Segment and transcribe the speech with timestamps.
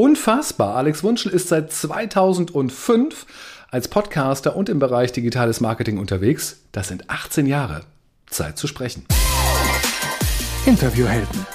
[0.00, 0.76] Unfassbar.
[0.76, 3.26] Alex Wunschel ist seit 2005
[3.68, 6.62] als Podcaster und im Bereich digitales Marketing unterwegs.
[6.72, 7.82] Das sind 18 Jahre.
[8.24, 9.04] Zeit zu sprechen.
[10.64, 11.46] Interviewhelden.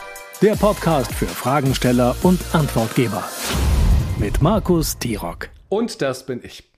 [0.44, 3.28] Der Podcast für Fragensteller und Antwortgeber.
[4.20, 5.50] Mit Markus Tirock.
[5.68, 6.70] Und das bin ich.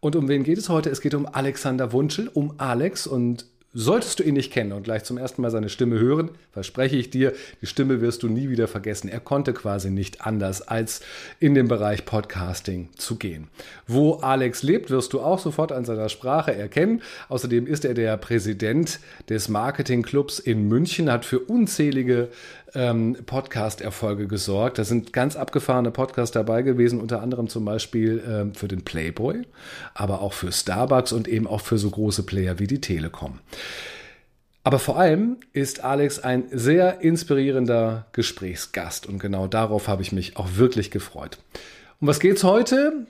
[0.00, 0.88] Und um wen geht es heute?
[0.88, 3.44] Es geht um Alexander Wunschel, um Alex und
[3.74, 7.10] Solltest du ihn nicht kennen und gleich zum ersten Mal seine Stimme hören, verspreche ich
[7.10, 9.08] dir, die Stimme wirst du nie wieder vergessen.
[9.08, 11.02] Er konnte quasi nicht anders, als
[11.40, 13.48] in den Bereich Podcasting zu gehen.
[13.86, 17.02] Wo Alex lebt, wirst du auch sofort an seiner Sprache erkennen.
[17.28, 18.98] Außerdem ist er der Präsident
[19.28, 22.28] des Marketingclubs in München, hat für unzählige
[22.76, 24.78] ähm, Podcast-Erfolge gesorgt.
[24.78, 29.42] Da sind ganz abgefahrene Podcasts dabei gewesen, unter anderem zum Beispiel ähm, für den Playboy,
[29.94, 33.40] aber auch für Starbucks und eben auch für so große Player wie die Telekom.
[34.62, 40.36] Aber vor allem ist Alex ein sehr inspirierender Gesprächsgast und genau darauf habe ich mich
[40.36, 41.38] auch wirklich gefreut.
[42.00, 43.06] Um was geht's heute?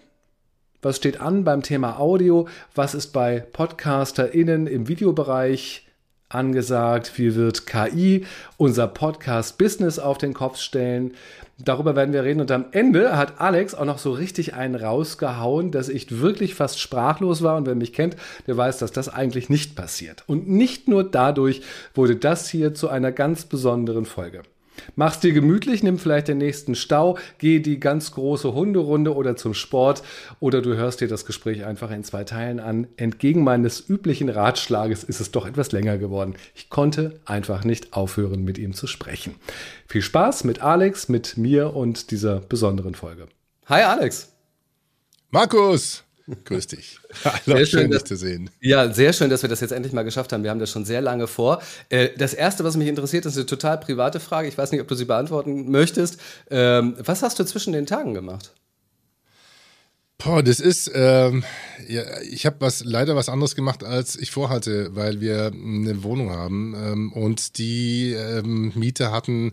[0.82, 2.46] Was steht an beim Thema Audio?
[2.74, 5.85] Was ist bei PodcasterInnen im Videobereich
[6.28, 11.12] angesagt, wie wird KI unser Podcast-Business auf den Kopf stellen.
[11.58, 15.70] Darüber werden wir reden und am Ende hat Alex auch noch so richtig einen rausgehauen,
[15.70, 18.16] dass ich wirklich fast sprachlos war und wer mich kennt,
[18.46, 20.24] der weiß, dass das eigentlich nicht passiert.
[20.26, 21.62] Und nicht nur dadurch
[21.94, 24.42] wurde das hier zu einer ganz besonderen Folge.
[24.94, 29.54] Mach's dir gemütlich, nimm vielleicht den nächsten Stau, geh die ganz große Hunderunde oder zum
[29.54, 30.02] Sport
[30.40, 32.86] oder du hörst dir das Gespräch einfach in zwei Teilen an.
[32.96, 36.34] Entgegen meines üblichen Ratschlages ist es doch etwas länger geworden.
[36.54, 39.34] Ich konnte einfach nicht aufhören, mit ihm zu sprechen.
[39.86, 43.26] Viel Spaß mit Alex, mit mir und dieser besonderen Folge.
[43.66, 44.32] Hi Alex.
[45.30, 46.05] Markus.
[46.44, 46.98] Grüß dich.
[47.24, 48.50] Hallo, sehr schön, schön dich zu sehen.
[48.60, 50.42] Ja, sehr schön, dass wir das jetzt endlich mal geschafft haben.
[50.42, 51.62] Wir haben das schon sehr lange vor.
[51.88, 54.48] Äh, das erste, was mich interessiert, ist eine total private Frage.
[54.48, 56.18] Ich weiß nicht, ob du sie beantworten möchtest.
[56.50, 58.52] Ähm, was hast du zwischen den Tagen gemacht?
[60.18, 61.44] Boah, das ist, ähm,
[61.86, 66.30] ja, ich habe was leider was anderes gemacht, als ich vorhatte, weil wir eine Wohnung
[66.30, 69.52] haben ähm, und die ähm, Mieter hatten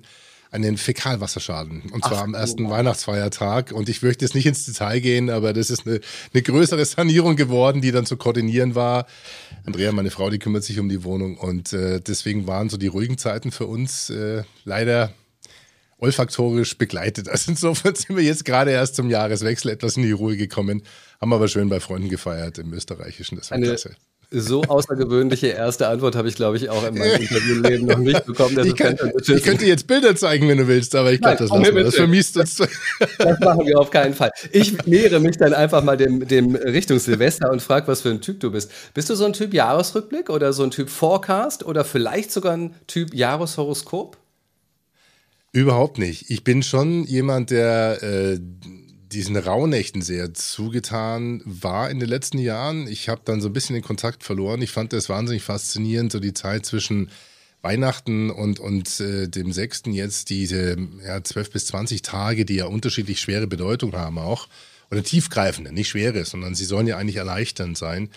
[0.53, 1.81] einen Fäkalwasserschaden.
[1.91, 2.69] Und zwar Ach, am ersten oh.
[2.69, 3.71] Weihnachtsfeiertag.
[3.71, 5.99] Und ich möchte jetzt nicht ins Detail gehen, aber das ist eine,
[6.31, 9.07] eine größere Sanierung geworden, die dann zu koordinieren war.
[9.65, 11.37] Andrea, meine Frau, die kümmert sich um die Wohnung.
[11.37, 15.13] Und äh, deswegen waren so die ruhigen Zeiten für uns äh, leider
[15.97, 17.29] olfaktorisch begleitet.
[17.29, 20.83] Also insofern sind wir jetzt gerade erst zum Jahreswechsel etwas in die Ruhe gekommen,
[21.19, 23.37] haben aber schön bei Freunden gefeiert im Österreichischen.
[23.37, 23.95] Das war Eine klasse
[24.33, 28.57] so außergewöhnliche erste Antwort habe ich, glaube ich, auch in meinem Interviewleben noch nicht bekommen.
[28.65, 31.95] Ich, kann, ich, könnte jetzt Bilder zeigen, wenn du willst, aber ich glaube, das, das
[31.95, 32.55] vermisst uns.
[32.55, 34.31] Das machen wir auf keinen Fall.
[34.51, 38.21] Ich nähere mich dann einfach mal dem, dem Richtung Silvester und frage, was für ein
[38.21, 38.71] Typ du bist.
[38.93, 42.75] Bist du so ein Typ Jahresrückblick oder so ein Typ Forecast oder vielleicht sogar ein
[42.87, 44.17] Typ Jahreshoroskop?
[45.51, 46.31] Überhaupt nicht.
[46.31, 48.39] Ich bin schon jemand, der äh,
[49.13, 52.87] diesen Rauhnächten sehr zugetan war in den letzten Jahren.
[52.87, 54.61] Ich habe dann so ein bisschen den Kontakt verloren.
[54.61, 57.09] Ich fand das wahnsinnig faszinierend, so die Zeit zwischen
[57.61, 59.83] Weihnachten und, und äh, dem 6.
[59.91, 60.75] jetzt, diese
[61.05, 64.49] ja, 12 bis 20 Tage, die ja unterschiedlich schwere Bedeutung haben auch.
[64.91, 68.09] Oder tiefgreifende, nicht schwere, sondern sie sollen ja eigentlich erleichternd sein,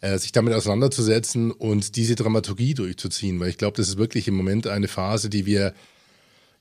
[0.00, 3.40] äh, sich damit auseinanderzusetzen und diese Dramaturgie durchzuziehen.
[3.40, 5.74] Weil ich glaube, das ist wirklich im Moment eine Phase, die wir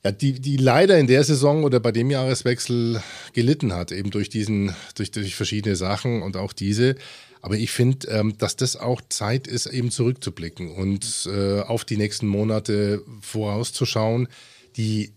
[0.04, 3.02] ja, die, die leider in der Saison oder bei dem Jahreswechsel
[3.34, 6.96] gelitten hat, eben durch diesen, durch, durch verschiedene Sachen und auch diese.
[7.42, 11.98] Aber ich finde, ähm, dass das auch Zeit ist, eben zurückzublicken und äh, auf die
[11.98, 14.28] nächsten Monate vorauszuschauen.
[14.78, 15.14] Die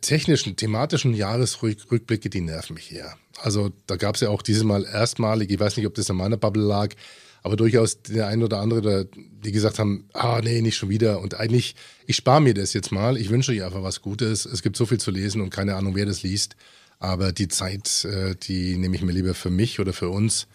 [0.00, 3.16] technischen, thematischen Jahresrückblicke, die nerven mich eher.
[3.38, 6.16] Also da gab es ja auch dieses Mal erstmalig, ich weiß nicht, ob das an
[6.16, 6.94] meiner Bubble lag,
[7.46, 11.20] aber durchaus der ein oder andere, die gesagt haben, ah nee, nicht schon wieder.
[11.20, 13.16] Und eigentlich, ich spare mir das jetzt mal.
[13.16, 14.46] Ich wünsche euch einfach was Gutes.
[14.46, 16.56] Es gibt so viel zu lesen und keine Ahnung, wer das liest.
[16.98, 20.48] Aber die Zeit, äh, die nehme ich mir lieber für mich oder für uns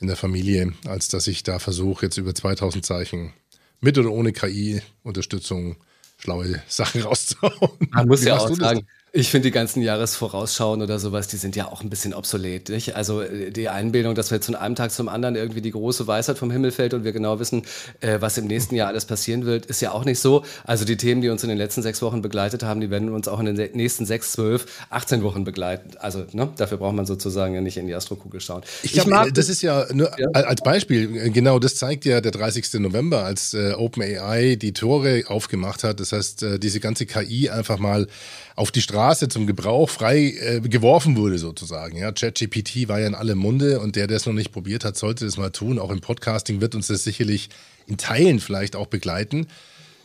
[0.00, 3.32] in der Familie, als dass ich da versuche, jetzt über 2000 Zeichen
[3.80, 5.76] mit oder ohne KI-Unterstützung
[6.18, 7.78] schlaue Sachen rauszuhauen.
[7.90, 11.54] Man muss Wie ja auch sagen, ich finde die ganzen Jahresvorausschauen oder sowas, die sind
[11.54, 12.68] ja auch ein bisschen obsolet.
[12.68, 12.96] Nicht?
[12.96, 16.08] Also äh, die Einbildung, dass wir jetzt von einem Tag zum anderen irgendwie die große
[16.08, 17.62] Weisheit vom Himmel fällt und wir genau wissen,
[18.00, 20.44] äh, was im nächsten Jahr alles passieren wird, ist ja auch nicht so.
[20.64, 23.28] Also die Themen, die uns in den letzten sechs Wochen begleitet haben, die werden uns
[23.28, 25.92] auch in den nächsten sechs, zwölf, 18 Wochen begleiten.
[26.00, 28.62] Also ne, dafür braucht man sozusagen ja nicht in die Astrokugel schauen.
[28.82, 30.28] Ich, ich mag, das ist ja nur ja.
[30.32, 32.80] als Beispiel, äh, genau das zeigt ja der 30.
[32.80, 36.00] November, als äh, OpenAI die Tore aufgemacht hat.
[36.00, 38.08] Das heißt, äh, diese ganze KI einfach mal
[38.56, 41.96] auf die Straße zum Gebrauch frei äh, geworfen wurde sozusagen.
[41.96, 44.96] Ja, ChatGPT war ja in allem Munde und der, der es noch nicht probiert hat,
[44.96, 45.78] sollte das mal tun.
[45.78, 47.50] Auch im Podcasting wird uns das sicherlich
[47.86, 49.46] in Teilen vielleicht auch begleiten.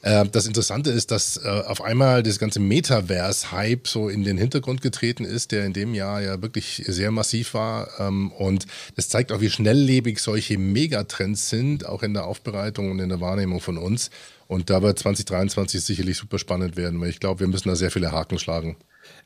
[0.01, 4.81] Äh, das Interessante ist, dass äh, auf einmal das ganze Metaverse-Hype so in den Hintergrund
[4.81, 7.89] getreten ist, der in dem Jahr ja wirklich sehr massiv war.
[7.99, 8.65] Ähm, und
[8.95, 13.21] das zeigt auch, wie schnelllebig solche Megatrends sind, auch in der Aufbereitung und in der
[13.21, 14.09] Wahrnehmung von uns.
[14.49, 17.91] Und da wird 2023 sicherlich super spannend werden, weil ich glaube, wir müssen da sehr
[17.91, 18.77] viele Haken schlagen.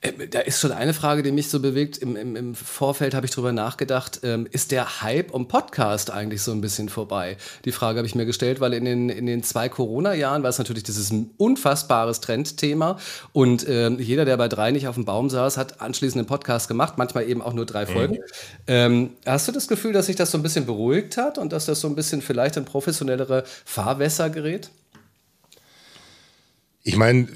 [0.02, 1.98] Äh, da ist schon eine Frage, die mich so bewegt.
[1.98, 6.42] Im, im, im Vorfeld habe ich darüber nachgedacht, ähm, ist der Hype um Podcast eigentlich
[6.42, 7.38] so ein bisschen vorbei?
[7.64, 10.58] Die Frage habe ich mir gestellt, weil in den, in den zwei Corona-Jahren war es
[10.58, 13.00] natürlich dieses unfassbares Trendthema
[13.32, 16.68] und äh, jeder, der bei drei nicht auf dem Baum saß, hat anschließend einen Podcast
[16.68, 18.16] gemacht, manchmal eben auch nur drei Folgen.
[18.16, 18.20] Mhm.
[18.68, 21.66] Ähm, hast du das Gefühl, dass sich das so ein bisschen beruhigt hat und dass
[21.66, 24.70] das so ein bisschen vielleicht in professionellere Fahrwässer gerät?
[26.84, 27.28] Ich meine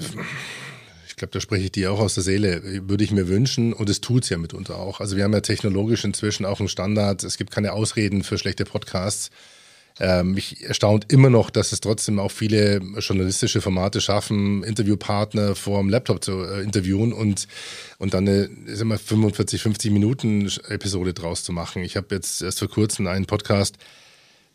[1.18, 4.00] glaube, da spreche ich dir auch aus der Seele, würde ich mir wünschen und es
[4.00, 5.00] tut es ja mitunter auch.
[5.00, 8.64] Also wir haben ja technologisch inzwischen auch einen Standard, es gibt keine Ausreden für schlechte
[8.64, 9.30] Podcasts.
[10.00, 15.80] Ähm, mich erstaunt immer noch, dass es trotzdem auch viele journalistische Formate schaffen, Interviewpartner vor
[15.80, 17.48] dem Laptop zu äh, interviewen und,
[17.98, 21.82] und dann eine sag mal, 45, 50 Minuten Episode draus zu machen.
[21.82, 23.76] Ich habe jetzt erst vor kurzem einen Podcast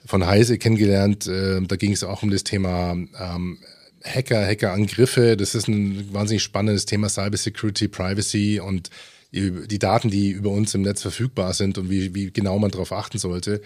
[0.05, 1.27] von Heise kennengelernt.
[1.27, 3.57] Äh, da ging es auch um das Thema ähm,
[4.03, 5.37] Hacker, Hackerangriffe.
[5.37, 8.89] Das ist ein wahnsinnig spannendes Thema Cyber Security, Privacy und
[9.31, 12.91] die Daten, die über uns im Netz verfügbar sind und wie, wie genau man darauf
[12.91, 13.61] achten sollte.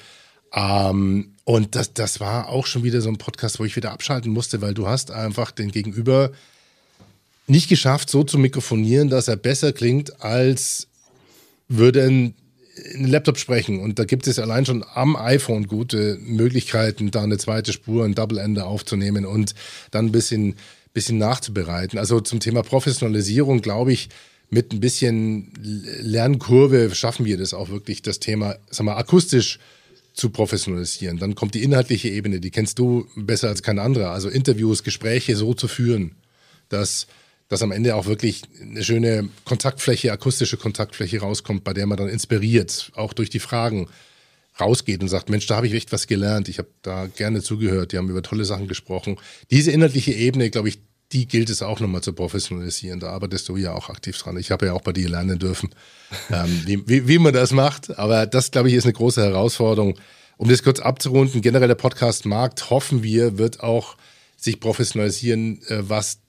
[0.54, 4.32] Ähm, und das, das war auch schon wieder so ein Podcast, wo ich wieder abschalten
[4.32, 6.32] musste, weil du hast einfach den Gegenüber
[7.48, 10.88] nicht geschafft, so zu mikrofonieren, dass er besser klingt, als
[11.68, 12.34] würde ein
[12.94, 17.38] einen Laptop sprechen und da gibt es allein schon am iPhone gute Möglichkeiten, da eine
[17.38, 19.54] zweite Spur, ein Double Ender aufzunehmen und
[19.92, 20.56] dann ein bisschen,
[20.94, 22.00] bisschen nachzubereiten.
[22.00, 24.10] Also zum Thema Professionalisierung glaube ich,
[24.50, 29.60] mit ein bisschen Lernkurve schaffen wir das auch wirklich, das Thema, sag mal, akustisch
[30.14, 31.18] zu professionalisieren.
[31.20, 34.12] Dann kommt die inhaltliche Ebene, die kennst du besser als kein anderer.
[34.12, 36.16] Also Interviews, Gespräche so zu führen,
[36.70, 37.08] dass
[37.50, 42.10] dass am Ende auch wirklich eine schöne Kontaktfläche, akustische Kontaktfläche rauskommt, bei der man dann
[42.10, 43.88] inspiriert, auch durch die Fragen
[44.60, 47.92] rausgeht und sagt, Mensch, da habe ich echt was gelernt, ich habe da gerne zugehört,
[47.92, 49.18] die haben über tolle Sachen gesprochen.
[49.52, 50.80] Diese inhaltliche Ebene, glaube ich,
[51.14, 53.00] die gilt es auch nochmal zu professionalisieren.
[53.00, 54.38] Da arbeitest du ja auch aktiv dran.
[54.38, 55.70] Ich habe ja auch bei dir lernen dürfen,
[56.32, 57.98] ähm, wie, wie man das macht.
[57.98, 59.98] Aber das, glaube ich, ist eine große Herausforderung.
[60.36, 63.96] Um das kurz abzurunden, generell der Podcast-Markt, hoffen wir, wird auch
[64.36, 66.20] sich professionalisieren, äh, was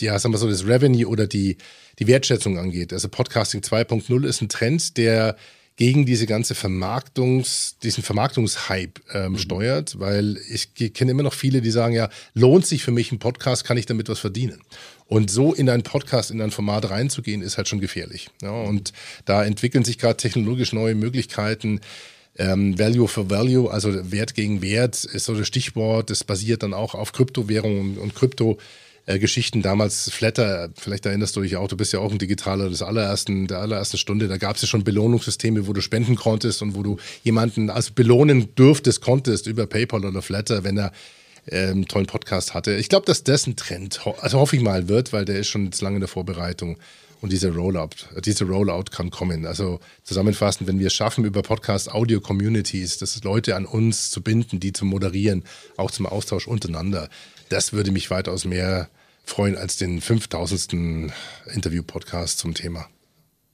[0.00, 1.56] ja, sagen wir so, das Revenue oder die,
[1.98, 2.92] die Wertschätzung angeht.
[2.92, 5.36] Also Podcasting 2.0 ist ein Trend, der
[5.78, 9.38] gegen diese ganze Vermarktungs, diesen Vermarktungshype ähm, mhm.
[9.38, 13.20] steuert, weil ich kenne immer noch viele, die sagen, ja, lohnt sich für mich ein
[13.20, 14.60] Podcast, kann ich damit was verdienen?
[15.06, 18.28] Und so in einen Podcast, in ein Format reinzugehen, ist halt schon gefährlich.
[18.42, 18.92] Ja, und
[19.24, 21.80] da entwickeln sich gerade technologisch neue Möglichkeiten.
[22.36, 26.10] Ähm, Value for Value, also Wert gegen Wert, ist so das Stichwort.
[26.10, 28.58] Das basiert dann auch auf Kryptowährungen und Krypto
[29.08, 32.68] äh, Geschichten damals, Flatter, vielleicht erinnerst du dich auch, du bist ja auch ein Digitaler
[32.68, 36.60] des allerersten, der allerersten Stunde, da gab es ja schon Belohnungssysteme, wo du spenden konntest
[36.60, 40.92] und wo du jemanden also belohnen dürftest, konntest über PayPal oder Flatter, wenn er
[41.50, 42.76] ähm, tollen Podcast hatte.
[42.76, 45.64] Ich glaube, dass das ein Trend, also hoffe ich mal, wird, weil der ist schon
[45.64, 46.76] jetzt lange in der Vorbereitung
[47.22, 49.46] und dieser Rollout, diese Rollout kann kommen.
[49.46, 54.22] Also zusammenfassend, wenn wir es schaffen, über Podcast Audio Communities, das Leute an uns zu
[54.22, 55.44] binden, die zu moderieren,
[55.78, 57.08] auch zum Austausch untereinander,
[57.48, 58.90] das würde mich weitaus mehr
[59.28, 61.12] freuen als den 5000.
[61.52, 62.88] Interview-Podcast zum Thema.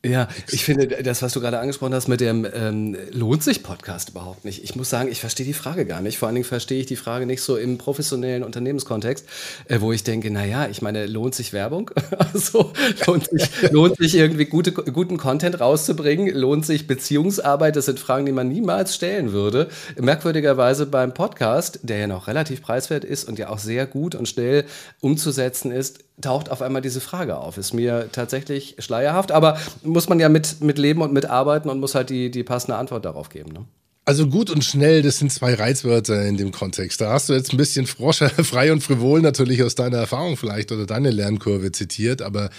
[0.05, 4.11] Ja, ich finde, das, was du gerade angesprochen hast mit dem ähm, lohnt sich Podcast
[4.11, 4.63] überhaupt nicht.
[4.63, 6.19] Ich muss sagen, ich verstehe die Frage gar nicht.
[6.19, 9.27] Vor allen Dingen verstehe ich die Frage nicht so im professionellen Unternehmenskontext,
[9.67, 11.91] äh, wo ich denke, naja, ich meine, lohnt sich Werbung?
[12.19, 12.73] also
[13.07, 16.29] lohnt sich, lohnt sich irgendwie gute, guten Content rauszubringen?
[16.35, 17.77] Lohnt sich Beziehungsarbeit?
[17.77, 19.69] Das sind Fragen, die man niemals stellen würde.
[19.99, 24.29] Merkwürdigerweise beim Podcast, der ja noch relativ preiswert ist und ja auch sehr gut und
[24.29, 24.65] schnell
[25.01, 27.59] umzusetzen ist, taucht auf einmal diese Frage auf.
[27.59, 31.95] Ist mir tatsächlich schleierhaft, aber muss man ja mit, mit leben und mitarbeiten und muss
[31.95, 33.53] halt die, die passende Antwort darauf geben.
[33.53, 33.65] Ne?
[34.07, 37.01] Also gut und schnell, das sind zwei Reizwörter in dem Kontext.
[37.01, 40.73] Da hast du jetzt ein bisschen Froscher, frei und frivol natürlich aus deiner Erfahrung vielleicht
[40.73, 42.51] oder deine Lernkurve zitiert, aber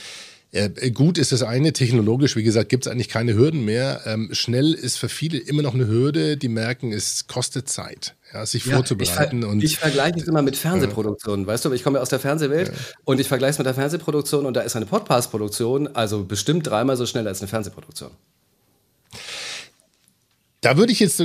[0.55, 4.01] äh, gut ist das eine, technologisch, wie gesagt, gibt es eigentlich keine Hürden mehr.
[4.05, 8.45] Ähm, schnell ist für viele immer noch eine Hürde, die merken, es kostet Zeit, ja,
[8.45, 9.39] sich ja, vorzubereiten.
[9.39, 11.51] Ich, ver und, ich vergleiche es immer mit Fernsehproduktionen, ja.
[11.51, 12.73] weißt du, ich komme ja aus der Fernsehwelt ja.
[13.03, 16.95] und ich vergleiche es mit der Fernsehproduktion und da ist eine Podcast-Produktion also bestimmt dreimal
[16.95, 18.11] so schnell als eine Fernsehproduktion.
[20.61, 21.21] Da würde ich jetzt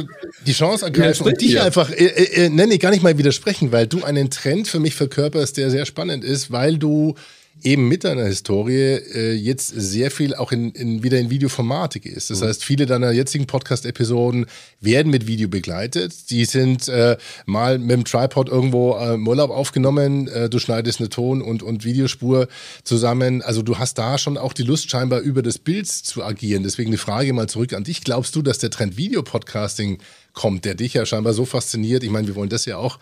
[0.47, 3.87] die Chance ergreifen und dich einfach, äh, äh, nenne ich gar nicht mal widersprechen, weil
[3.87, 7.15] du einen Trend für mich verkörperst, der sehr spannend ist, weil du
[7.65, 12.31] eben mit deiner Historie äh, jetzt sehr viel auch in, in, wieder in Videoformate gehst.
[12.31, 12.47] Das mhm.
[12.47, 14.47] heißt, viele deiner jetzigen Podcast-Episoden
[14.81, 16.31] werden mit Video begleitet.
[16.31, 20.29] Die sind äh, mal mit dem Tripod irgendwo äh, im Urlaub aufgenommen.
[20.29, 22.49] Äh, du schneidest eine Ton- und, und Videospur
[22.85, 23.43] zusammen.
[23.43, 26.63] Also du hast da schon auch die Lust scheinbar über das Bild zu agieren.
[26.63, 28.03] Deswegen die Frage mal zurück an dich.
[28.03, 29.99] Glaubst du, dass der Trend Video-Podcasting
[30.33, 32.03] kommt, der dich ja scheinbar so fasziniert?
[32.03, 32.99] Ich meine, wir wollen das ja auch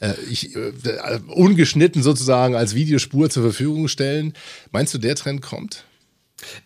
[0.00, 0.72] äh, ich, äh,
[1.28, 4.34] ungeschnitten sozusagen als Videospur zur Verfügung stellen.
[4.72, 5.84] Meinst du, der Trend kommt?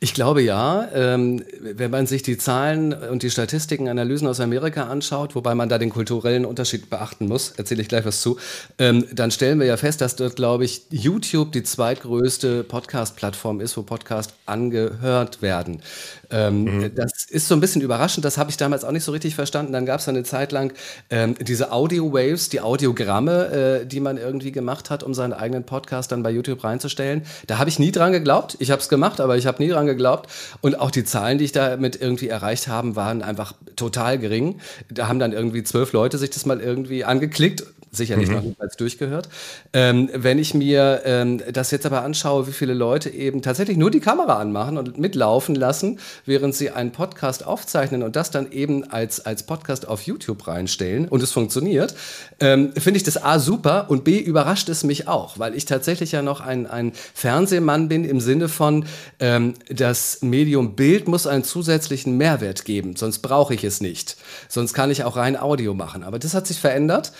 [0.01, 0.89] Ich glaube ja.
[0.93, 5.69] Ähm, wenn man sich die Zahlen und die Statistiken, Analysen aus Amerika anschaut, wobei man
[5.69, 8.37] da den kulturellen Unterschied beachten muss, erzähle ich gleich was zu,
[8.79, 13.77] ähm, dann stellen wir ja fest, dass dort, glaube ich, YouTube die zweitgrößte Podcast-Plattform ist,
[13.77, 15.83] wo Podcasts angehört werden.
[16.31, 16.95] Ähm, mhm.
[16.95, 19.73] Das ist so ein bisschen überraschend, das habe ich damals auch nicht so richtig verstanden.
[19.73, 20.73] Dann gab es eine Zeit lang
[21.11, 26.13] ähm, diese Audio-Waves, die Audiogramme, äh, die man irgendwie gemacht hat, um seinen eigenen Podcast
[26.13, 27.23] dann bei YouTube reinzustellen.
[27.47, 28.57] Da habe ich nie dran geglaubt.
[28.61, 30.31] Ich habe es gemacht, aber ich habe nie dran geglaubt.
[30.61, 34.61] Und auch die Zahlen, die ich damit irgendwie erreicht habe, waren einfach total gering.
[34.89, 38.35] Da haben dann irgendwie zwölf Leute sich das mal irgendwie angeklickt sicherlich mhm.
[38.35, 39.29] noch niemals durchgehört.
[39.73, 43.91] Ähm, wenn ich mir ähm, das jetzt aber anschaue, wie viele Leute eben tatsächlich nur
[43.91, 48.85] die Kamera anmachen und mitlaufen lassen, während sie einen Podcast aufzeichnen und das dann eben
[48.85, 51.95] als, als Podcast auf YouTube reinstellen und es funktioniert,
[52.39, 56.13] ähm, finde ich das A super und B überrascht es mich auch, weil ich tatsächlich
[56.13, 58.85] ja noch ein, ein Fernsehmann bin im Sinne von,
[59.19, 64.17] ähm, das Medium Bild muss einen zusätzlichen Mehrwert geben, sonst brauche ich es nicht.
[64.49, 66.03] Sonst kann ich auch rein Audio machen.
[66.03, 67.13] Aber das hat sich verändert.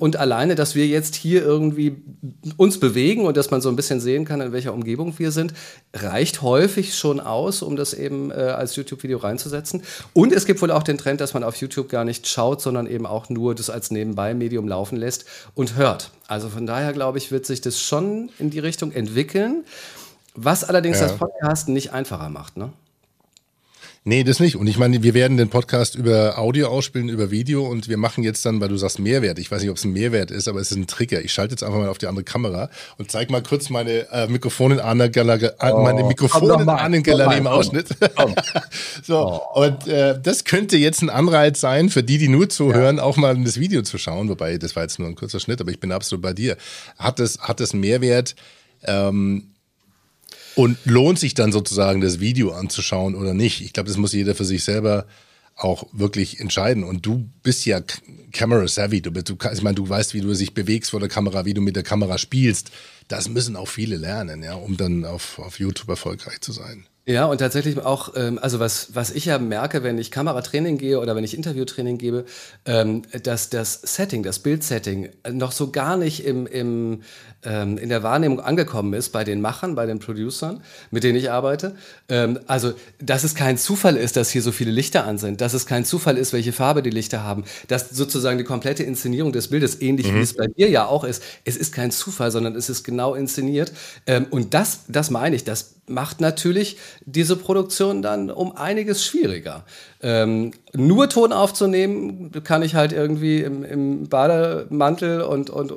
[0.00, 2.02] Und alleine, dass wir jetzt hier irgendwie
[2.56, 5.52] uns bewegen und dass man so ein bisschen sehen kann, in welcher Umgebung wir sind,
[5.94, 9.82] reicht häufig schon aus, um das eben äh, als YouTube-Video reinzusetzen.
[10.14, 12.86] Und es gibt wohl auch den Trend, dass man auf YouTube gar nicht schaut, sondern
[12.86, 16.10] eben auch nur das als Nebenbei-Medium laufen lässt und hört.
[16.26, 19.64] Also von daher glaube ich, wird sich das schon in die Richtung entwickeln,
[20.34, 21.08] was allerdings ja.
[21.08, 22.56] das Podcasten nicht einfacher macht.
[22.56, 22.72] Ne?
[24.02, 24.56] Nee, das nicht.
[24.56, 28.24] Und ich meine, wir werden den Podcast über Audio ausspielen, über Video und wir machen
[28.24, 29.38] jetzt dann, weil du sagst Mehrwert.
[29.38, 31.22] Ich weiß nicht, ob es ein Mehrwert ist, aber es ist ein Trigger.
[31.22, 34.26] Ich schalte jetzt einfach mal auf die andere Kamera und zeig mal kurz meine äh,
[34.26, 37.88] Mikrofone an der Galerie, äh, oh, meine Mikrofone an den Galerie im Ausschnitt.
[39.02, 39.18] so,
[39.54, 39.64] oh.
[39.64, 43.02] und äh, das könnte jetzt ein Anreiz sein für die, die nur zuhören, ja.
[43.02, 44.30] auch mal in das Video zu schauen.
[44.30, 46.56] Wobei, das war jetzt nur ein kurzer Schnitt, aber ich bin absolut bei dir.
[46.98, 48.34] Hat es, hat es Mehrwert?
[48.82, 49.49] Ähm,
[50.56, 53.60] und lohnt sich dann sozusagen das Video anzuschauen oder nicht?
[53.60, 55.06] Ich glaube, das muss jeder für sich selber
[55.56, 56.84] auch wirklich entscheiden.
[56.84, 57.80] Und du bist ja
[58.32, 59.02] Camera savvy.
[59.02, 61.60] Du, du, ich meine, du weißt, wie du dich bewegst vor der Kamera, wie du
[61.60, 62.70] mit der Kamera spielst.
[63.08, 66.86] Das müssen auch viele lernen, ja, um dann auf, auf YouTube erfolgreich zu sein.
[67.10, 71.00] Ja, und tatsächlich auch, ähm, also was, was ich ja merke, wenn ich Kameratraining gehe
[71.00, 72.24] oder wenn ich Interviewtraining gebe,
[72.66, 77.02] ähm, dass das Setting, das Bildsetting noch so gar nicht im, im,
[77.42, 80.62] ähm, in der Wahrnehmung angekommen ist bei den Machern, bei den Producern,
[80.92, 81.74] mit denen ich arbeite.
[82.08, 85.52] Ähm, also, dass es kein Zufall ist, dass hier so viele Lichter an sind, dass
[85.52, 89.48] es kein Zufall ist, welche Farbe die Lichter haben, dass sozusagen die komplette Inszenierung des
[89.48, 90.18] Bildes, ähnlich mhm.
[90.18, 93.16] wie es bei dir ja auch ist, es ist kein Zufall, sondern es ist genau
[93.16, 93.72] inszeniert.
[94.06, 99.64] Ähm, und das, das meine ich, das macht natürlich diese Produktion dann um einiges schwieriger.
[100.02, 105.72] Ähm, nur Ton aufzunehmen, kann ich halt irgendwie im, im Bademantel und, und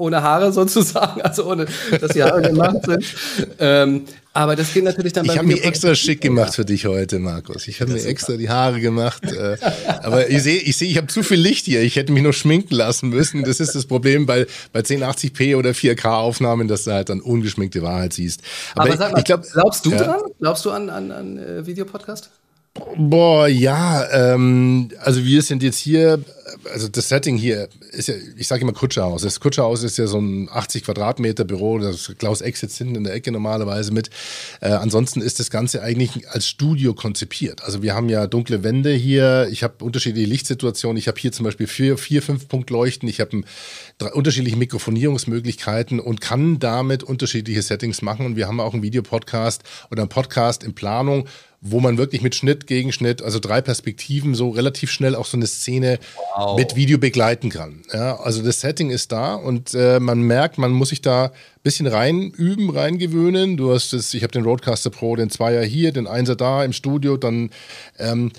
[0.00, 1.66] ohne Haare sozusagen, also ohne,
[2.00, 3.04] dass die Haare gemacht sind.
[3.58, 7.18] Ähm, aber das geht natürlich dann Ich habe mich extra schick gemacht für dich heute,
[7.18, 7.66] Markus.
[7.66, 9.24] Ich habe mir extra die Haare gemacht.
[9.24, 9.56] Äh,
[10.02, 11.82] aber ich sehe, ich, seh, ich habe zu viel Licht hier.
[11.82, 13.42] Ich hätte mich noch schminken lassen müssen.
[13.42, 18.12] Das ist das Problem bei, bei 1080p oder 4K-Aufnahmen, dass du halt dann ungeschminkte Wahrheit
[18.12, 18.42] siehst.
[18.76, 19.98] Aber, aber sag mal, ich glaub, glaubst du ja.
[19.98, 20.20] dran?
[20.38, 22.30] Glaubst du an, an, an äh, Videopodcast?
[22.96, 26.22] Boah, ja, ähm, also wir sind jetzt hier,
[26.72, 29.22] also das Setting hier ist ja, ich sage immer Kutscherhaus.
[29.22, 33.04] Das Kutscherhaus ist ja so ein 80 Quadratmeter Büro, das Klaus Eck sitzt hinten in
[33.04, 34.10] der Ecke normalerweise mit.
[34.60, 37.62] Äh, ansonsten ist das Ganze eigentlich als Studio konzipiert.
[37.62, 41.44] Also wir haben ja dunkle Wände hier, ich habe unterschiedliche Lichtsituationen, ich habe hier zum
[41.44, 43.42] Beispiel vier, vier fünf Punkt Leuchten, ich habe
[44.12, 48.26] unterschiedliche Mikrofonierungsmöglichkeiten und kann damit unterschiedliche Settings machen.
[48.26, 51.26] Und wir haben auch einen Videopodcast oder einen Podcast in Planung,
[51.62, 55.46] wo man wirklich mit Schnitt, Gegenschnitt, also drei Perspektiven so relativ schnell auch so eine
[55.46, 55.98] Szene
[56.34, 56.56] wow.
[56.58, 57.82] mit Video begleiten kann.
[57.92, 61.32] Ja, also das Setting ist da und äh, man merkt, man muss sich da ein
[61.62, 63.58] bisschen rein üben, reingewöhnen.
[63.58, 66.72] Du hast das, ich habe den Roadcaster Pro, den Zweier hier, den Einser da im
[66.72, 67.50] Studio, dann
[67.98, 68.32] ähm,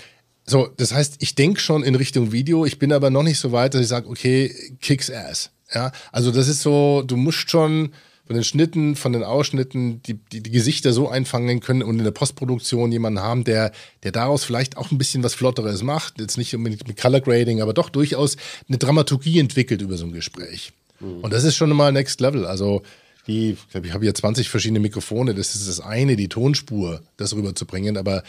[0.44, 3.52] so, das heißt, ich denke schon in Richtung Video, ich bin aber noch nicht so
[3.52, 5.50] weit, dass ich sage, okay, kicks ass.
[5.72, 7.92] Ja, also das ist so, du musst schon
[8.26, 12.04] von den Schnitten, von den Ausschnitten die, die, die Gesichter so einfangen können und in
[12.04, 13.72] der Postproduktion jemanden haben, der,
[14.04, 16.20] der daraus vielleicht auch ein bisschen was Flotteres macht.
[16.20, 18.36] Jetzt nicht unbedingt mit Color Grading, aber doch durchaus
[18.68, 20.72] eine Dramaturgie entwickelt über so ein Gespräch.
[21.00, 21.20] Mhm.
[21.20, 22.46] Und das ist schon mal Next Level.
[22.46, 22.82] Also
[23.26, 25.34] die, ich glaube, ich habe hier 20 verschiedene Mikrofone.
[25.34, 27.96] Das ist das eine, die Tonspur, das rüberzubringen.
[27.96, 28.22] Aber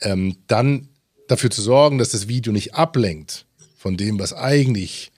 [0.00, 0.88] ähm, dann
[1.28, 3.46] dafür zu sorgen, dass das Video nicht ablenkt
[3.76, 5.11] von dem, was eigentlich,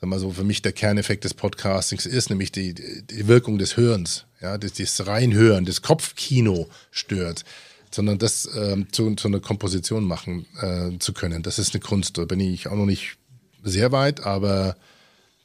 [0.00, 3.76] sag mal so, für mich der Kerneffekt des Podcastings ist, nämlich die, die Wirkung des
[3.76, 7.44] Hörens, ja, das, das Reinhören, das Kopfkino stört,
[7.90, 11.42] sondern das ähm, zu, zu einer Komposition machen äh, zu können.
[11.42, 12.18] Das ist eine Kunst.
[12.18, 13.16] Da bin ich auch noch nicht
[13.62, 14.76] sehr weit, aber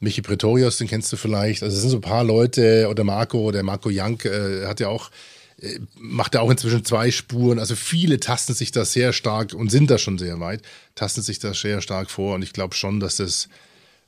[0.02, 1.64] Michi Pretorius, den kennst du vielleicht.
[1.64, 4.90] Also es sind so ein paar Leute, oder Marco, der Marco Jank äh, hat ja
[4.90, 5.12] auch,
[5.62, 7.58] äh, macht ja auch inzwischen zwei Spuren.
[7.58, 10.64] Also viele tasten sich da sehr stark und sind da schon sehr weit,
[10.96, 12.36] tasten sich da sehr stark vor.
[12.36, 13.48] Und ich glaube schon, dass das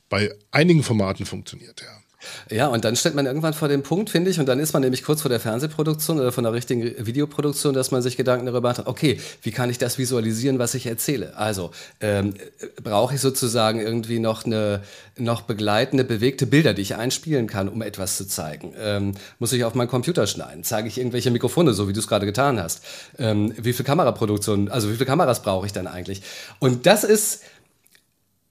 [0.09, 2.03] bei einigen Formaten funktioniert, ja.
[2.49, 4.81] Ja, und dann stellt man irgendwann vor den Punkt, finde ich, und dann ist man
[4.81, 8.61] nämlich kurz vor der Fernsehproduktion oder von der richtigen Videoproduktion, dass man sich Gedanken darüber
[8.61, 11.35] macht, okay, wie kann ich das visualisieren, was ich erzähle?
[11.37, 12.33] Also, ähm,
[12.83, 14.81] brauche ich sozusagen irgendwie noch eine
[15.17, 18.73] noch begleitende, bewegte Bilder, die ich einspielen kann, um etwas zu zeigen?
[18.79, 20.63] Ähm, muss ich auf meinen Computer schneiden?
[20.63, 22.83] Zeige ich irgendwelche Mikrofone, so wie du es gerade getan hast?
[23.19, 26.23] Ähm, wie viel Kameraproduktion, also wie viele Kameras brauche ich dann eigentlich?
[26.59, 27.41] Und das ist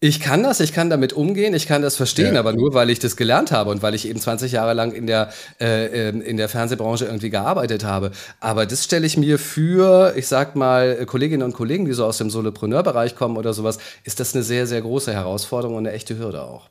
[0.02, 2.40] ich kann das, ich kann damit umgehen, ich kann das verstehen, ja.
[2.40, 5.06] aber nur weil ich das gelernt habe und weil ich eben 20 Jahre lang in
[5.06, 5.30] der,
[5.60, 8.10] äh, ähm, in der Fernsehbranche irgendwie gearbeitet habe.
[8.40, 12.18] Aber das stelle ich mir für, ich sag mal, Kolleginnen und Kollegen, die so aus
[12.18, 16.18] dem Solopreneur-Bereich kommen oder sowas, ist das eine sehr, sehr große Herausforderung und eine echte
[16.18, 16.66] Hürde auch.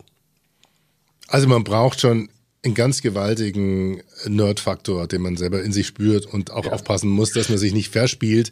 [1.30, 2.28] Also man braucht schon
[2.64, 6.74] einen ganz gewaltigen Nerd-Faktor, den man selber in sich spürt und auch ja.
[6.74, 8.52] aufpassen muss, dass man sich nicht verspielt.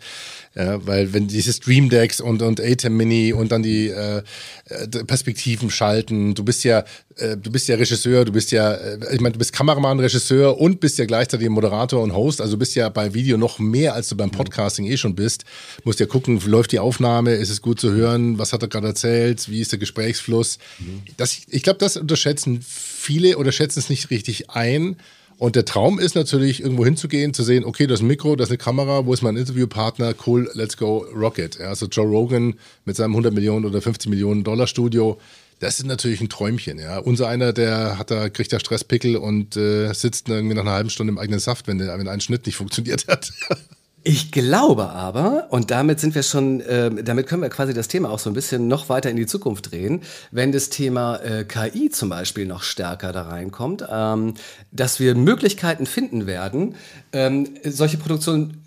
[0.55, 4.23] Ja, weil wenn diese Stream Decks und, und ATEM Mini und dann die äh,
[4.65, 6.85] äh, Perspektiven schalten, du bist ja,
[7.17, 10.59] äh, du bist ja Regisseur, du bist ja, äh, ich meine, du bist Kameramann, Regisseur
[10.59, 14.09] und bist ja gleichzeitig Moderator und Host, also bist ja bei Video noch mehr, als
[14.09, 15.43] du beim Podcasting eh schon bist.
[15.77, 18.69] Du musst ja gucken, läuft die Aufnahme, ist es gut zu hören, was hat er
[18.69, 20.57] gerade erzählt, wie ist der Gesprächsfluss.
[20.79, 21.03] Mhm.
[21.17, 22.88] Das, ich glaube, das unterschätzen viele
[23.38, 24.98] oder schätzen es nicht richtig ein.
[25.38, 28.50] Und der Traum ist natürlich, irgendwo hinzugehen, zu sehen, okay, das ist ein Mikro, das
[28.50, 30.13] ist eine Kamera, wo ist mein Interviewpartner?
[30.27, 31.58] Cool, let's go, rocket.
[31.60, 35.18] Ja, also Joe Rogan mit seinem 100 Millionen oder 50 Millionen Dollar Studio,
[35.60, 36.77] das ist natürlich ein Träumchen.
[36.77, 40.72] Ja, unser einer, der hat da kriegt da Stresspickel und äh, sitzt irgendwie nach einer
[40.72, 43.32] halben Stunde im eigenen Saft, wenn, der, wenn ein Schnitt nicht funktioniert hat.
[44.03, 48.10] Ich glaube aber, und damit sind wir schon, äh, damit können wir quasi das Thema
[48.10, 51.90] auch so ein bisschen noch weiter in die Zukunft drehen, wenn das Thema äh, KI
[51.90, 54.35] zum Beispiel noch stärker da reinkommt, ähm,
[54.72, 56.75] dass wir Möglichkeiten finden werden,
[57.12, 58.64] ähm, solche Produktionen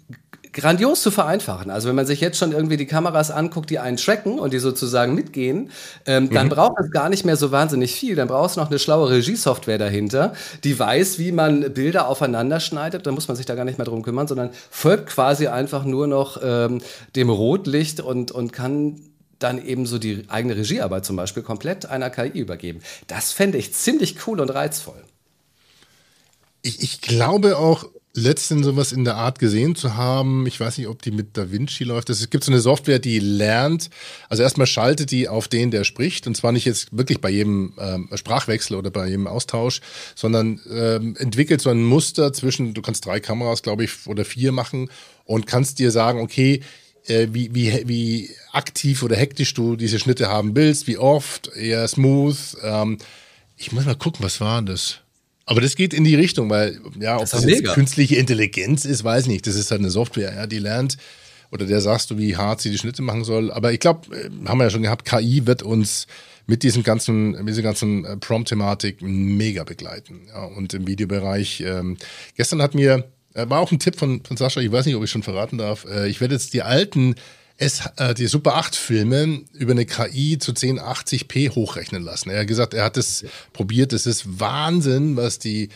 [0.52, 1.70] grandios zu vereinfachen.
[1.70, 4.58] Also wenn man sich jetzt schon irgendwie die Kameras anguckt, die einen tracken und die
[4.58, 5.70] sozusagen mitgehen,
[6.06, 6.50] ähm, dann mhm.
[6.50, 8.14] braucht es gar nicht mehr so wahnsinnig viel.
[8.14, 10.34] Dann braucht es noch eine schlaue Regiesoftware dahinter,
[10.64, 13.06] die weiß, wie man Bilder aufeinander schneidet.
[13.06, 16.06] Dann muss man sich da gar nicht mehr drum kümmern, sondern folgt quasi einfach nur
[16.06, 16.82] noch ähm,
[17.16, 19.00] dem Rotlicht und, und kann
[19.38, 22.80] dann eben so die eigene Regiearbeit zum Beispiel komplett einer KI übergeben.
[23.06, 25.02] Das fände ich ziemlich cool und reizvoll.
[26.62, 30.46] Ich, ich glaube auch, letztens sowas in der Art gesehen zu haben.
[30.46, 32.10] Ich weiß nicht, ob die mit Da Vinci läuft.
[32.10, 33.88] Es gibt so eine Software, die lernt,
[34.28, 36.26] also erstmal schaltet die auf den, der spricht.
[36.26, 39.80] Und zwar nicht jetzt wirklich bei jedem ähm, Sprachwechsel oder bei jedem Austausch,
[40.14, 44.52] sondern ähm, entwickelt so ein Muster zwischen, du kannst drei Kameras, glaube ich, oder vier
[44.52, 44.90] machen
[45.24, 46.60] und kannst dir sagen, okay,
[47.06, 51.88] äh, wie, wie, wie aktiv oder hektisch du diese Schnitte haben willst, wie oft, eher
[51.88, 52.36] smooth.
[52.62, 52.98] Ähm,
[53.56, 55.01] ich muss mal gucken, was war das?
[55.52, 59.04] Aber das geht in die Richtung, weil, ja, ob das, das jetzt künstliche Intelligenz ist,
[59.04, 59.46] weiß ich nicht.
[59.46, 60.96] Das ist halt eine Software, ja, die lernt
[61.50, 63.52] oder der sagst du, wie hart sie die Schnitte machen soll.
[63.52, 66.06] Aber ich glaube, äh, haben wir ja schon gehabt, KI wird uns
[66.46, 70.22] mit diesem ganzen, mit dieser ganzen äh, Prompt-Thematik mega begleiten.
[70.28, 71.98] Ja, und im Videobereich, ähm,
[72.34, 75.04] gestern hat mir, äh, war auch ein Tipp von, von Sascha, ich weiß nicht, ob
[75.04, 77.16] ich schon verraten darf, äh, ich werde jetzt die alten
[77.62, 82.30] es, äh, die Super 8 Filme über eine KI zu 1080p hochrechnen lassen.
[82.30, 83.28] Er hat gesagt, er hat es ja.
[83.52, 83.92] probiert.
[83.92, 85.68] Es ist Wahnsinn, was die,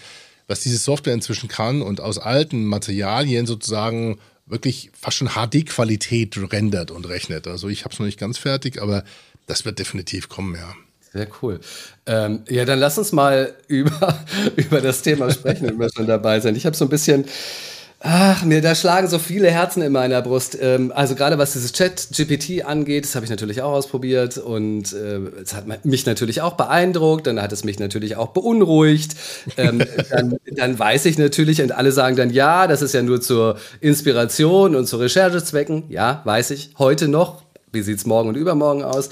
[0.48, 6.90] was diese Software inzwischen kann und aus alten Materialien sozusagen wirklich fast schon HD-Qualität rendert
[6.90, 7.46] und rechnet.
[7.46, 9.04] Also ich habe es noch nicht ganz fertig, aber
[9.46, 10.74] das wird definitiv kommen, ja.
[11.12, 11.60] Sehr cool.
[12.06, 14.24] Ähm, ja, dann lass uns mal über,
[14.56, 16.56] über das Thema sprechen, wenn wir schon dabei sind.
[16.56, 17.26] Ich habe so ein bisschen
[18.00, 20.56] Ach, mir, da schlagen so viele Herzen in meiner Brust.
[20.60, 25.18] Ähm, also gerade was dieses Chat-GPT angeht, das habe ich natürlich auch ausprobiert und äh,
[25.42, 29.16] es hat mich natürlich auch beeindruckt, dann hat es mich natürlich auch beunruhigt.
[29.56, 33.22] Ähm, dann, dann, weiß ich natürlich, und alle sagen dann, ja, das ist ja nur
[33.22, 35.84] zur Inspiration und zu Recherchezwecken.
[35.88, 37.42] Ja, weiß ich, heute noch.
[37.72, 39.08] Wie sieht es morgen und übermorgen aus?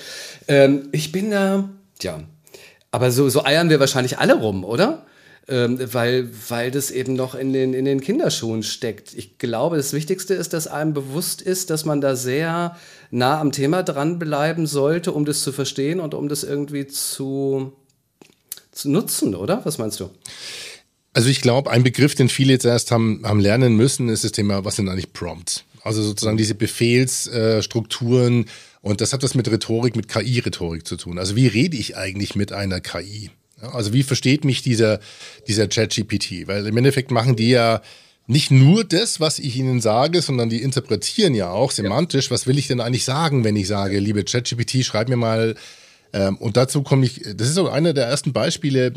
[0.47, 2.21] Ähm, ich bin da, tja,
[2.91, 5.05] aber so, so eiern wir wahrscheinlich alle rum, oder?
[5.47, 9.13] Ähm, weil, weil das eben noch in den, in den Kinderschuhen steckt.
[9.15, 12.77] Ich glaube, das Wichtigste ist, dass einem bewusst ist, dass man da sehr
[13.11, 17.73] nah am Thema dranbleiben sollte, um das zu verstehen und um das irgendwie zu,
[18.73, 19.61] zu nutzen, oder?
[19.65, 20.11] Was meinst du?
[21.13, 24.33] Also ich glaube, ein Begriff, den viele jetzt erst haben, haben lernen müssen, ist das
[24.33, 25.65] Thema, was sind eigentlich Prompts?
[25.83, 28.45] Also sozusagen diese Befehlsstrukturen.
[28.45, 28.49] Äh,
[28.81, 31.19] und das hat was mit Rhetorik, mit KI-Rhetorik zu tun.
[31.19, 33.31] Also wie rede ich eigentlich mit einer KI?
[33.73, 35.01] Also wie versteht mich dieser,
[35.47, 36.47] dieser ChatGPT?
[36.47, 37.83] Weil im Endeffekt machen die ja
[38.27, 42.59] nicht nur das, was ich ihnen sage, sondern die interpretieren ja auch semantisch, was will
[42.59, 45.55] ich denn eigentlich sagen, wenn ich sage, liebe ChatGPT, schreib mir mal,
[46.13, 48.95] ähm, und dazu komme ich, das ist auch einer der ersten Beispiele,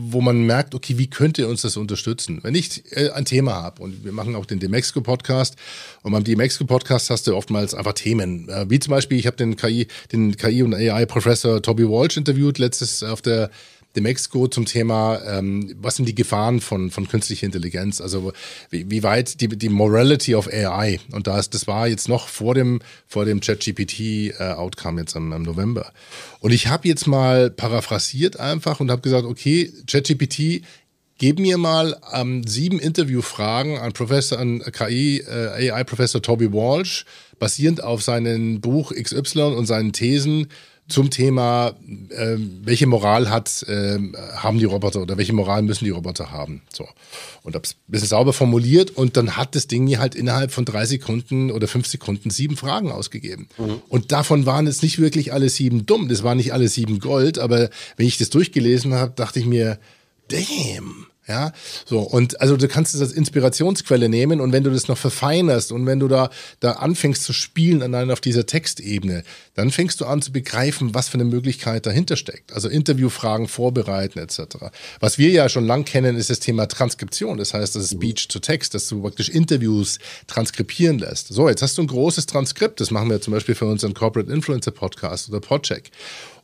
[0.00, 2.38] wo man merkt, okay, wie könnte uns das unterstützen?
[2.42, 5.56] Wenn ich äh, ein Thema habe und wir machen auch den Demexco Podcast
[6.02, 9.36] und beim Demexco Podcast hast du oftmals einfach Themen, äh, wie zum Beispiel, ich habe
[9.36, 13.50] den KI, den KI und AI Professor Toby Walsh interviewt letztes auf der
[13.96, 18.00] dem Exco zum Thema, ähm, was sind die Gefahren von, von künstlicher Intelligenz?
[18.00, 18.32] Also
[18.70, 22.54] wie, wie weit die, die Morality of AI und das, das war jetzt noch vor
[22.54, 25.92] dem, vor dem ChatGPT-Outcome äh, jetzt im, im November.
[26.40, 30.62] Und ich habe jetzt mal paraphrasiert einfach und habe gesagt, okay, ChatGPT,
[31.18, 37.04] gib mir mal ähm, sieben Interviewfragen an Professor, an KI, äh, AI-Professor Toby Walsh,
[37.38, 40.48] basierend auf seinem Buch XY und seinen Thesen
[40.88, 41.74] zum Thema,
[42.08, 43.98] äh, welche Moral hat, äh,
[44.36, 46.62] haben die Roboter oder welche Moral müssen die Roboter haben.
[46.72, 46.88] So.
[47.42, 50.50] Und habe es ein bisschen sauber formuliert und dann hat das Ding mir halt innerhalb
[50.50, 53.48] von drei Sekunden oder fünf Sekunden sieben Fragen ausgegeben.
[53.58, 53.82] Mhm.
[53.88, 57.38] Und davon waren jetzt nicht wirklich alle sieben dumm, das waren nicht alle sieben Gold,
[57.38, 59.78] aber wenn ich das durchgelesen habe, dachte ich mir,
[60.28, 61.52] damn, ja,
[61.84, 65.72] so und also du kannst es als Inspirationsquelle nehmen und wenn du das noch verfeinerst
[65.72, 69.22] und wenn du da da anfängst zu spielen allein auf dieser Textebene,
[69.54, 72.52] dann fängst du an zu begreifen, was für eine Möglichkeit dahinter steckt.
[72.52, 74.40] Also Interviewfragen vorbereiten etc.
[75.00, 77.38] Was wir ja schon lang kennen, ist das Thema Transkription.
[77.38, 81.28] Das heißt, das ist Speech to Text, dass du praktisch Interviews transkribieren lässt.
[81.28, 82.80] So, jetzt hast du ein großes Transkript.
[82.80, 85.90] Das machen wir zum Beispiel für unseren Corporate Influencer Podcast oder Podcheck.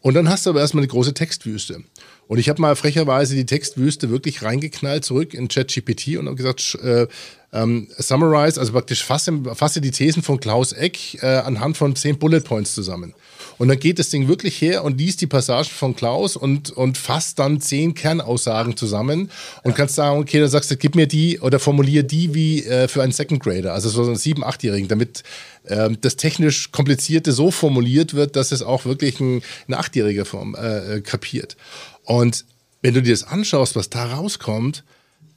[0.00, 1.82] Und dann hast du aber erstmal eine große Textwüste.
[2.26, 6.78] Und ich habe mal frecherweise die Textwüste wirklich reingeknallt zurück in ChatGPT und habe gesagt,
[6.82, 7.06] äh,
[7.54, 12.18] ähm, summarize, also praktisch fasse, fasse die Thesen von Klaus Eck äh, anhand von zehn
[12.18, 13.14] Bullet Points zusammen.
[13.58, 16.98] Und dann geht das Ding wirklich her und liest die Passagen von Klaus und, und
[16.98, 19.30] fasst dann zehn Kernaussagen zusammen
[19.62, 19.76] und ja.
[19.76, 23.02] kannst sagen, okay, dann sagst du, gib mir die oder formulier die wie äh, für
[23.04, 25.22] einen Second Grader, also so einen sieben-, achtjährigen, damit
[25.68, 30.56] ähm, das technisch Komplizierte so formuliert wird, dass es auch wirklich ein, ein Achtjähriger form,
[30.56, 31.56] äh, kapiert.
[32.04, 32.44] Und
[32.82, 34.84] wenn du dir das anschaust, was da rauskommt,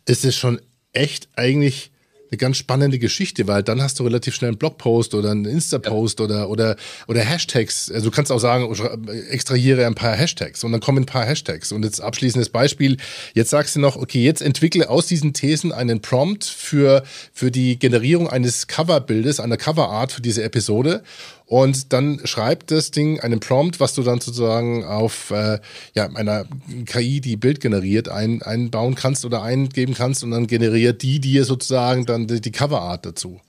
[0.06, 0.60] ist es schon
[0.94, 1.92] echt eigentlich
[2.30, 6.20] eine ganz spannende Geschichte, weil dann hast du relativ schnell einen Blogpost oder einen Insta-Post
[6.20, 6.26] ja.
[6.26, 6.76] oder, oder,
[7.08, 7.92] oder Hashtags.
[7.92, 8.70] Also du kannst auch sagen,
[9.30, 11.72] extrahiere ein paar Hashtags und dann kommen ein paar Hashtags.
[11.72, 12.98] Und jetzt abschließendes Beispiel.
[13.34, 17.04] Jetzt sagst du noch, okay, jetzt entwickle aus diesen Thesen einen Prompt für,
[17.34, 21.04] für die Generierung eines Coverbildes, einer Coverart für diese Episode.
[21.48, 25.60] Und dann schreibt das Ding einen Prompt, was du dann sozusagen auf äh,
[25.96, 26.46] ja, einer
[26.86, 31.46] KI, die Bild generiert, ein, einbauen kannst oder eingeben kannst und dann generiert die dir
[31.46, 33.40] sozusagen dann die, die Coverart dazu.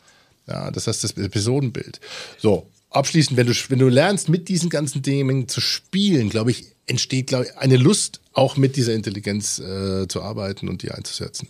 [0.47, 2.01] Ja, das heißt das Episodenbild.
[2.39, 6.67] So, abschließend, wenn du, wenn du lernst, mit diesen ganzen Dingen zu spielen, glaube ich,
[6.87, 11.49] entsteht glaube ich, eine Lust, auch mit dieser Intelligenz äh, zu arbeiten und die einzusetzen.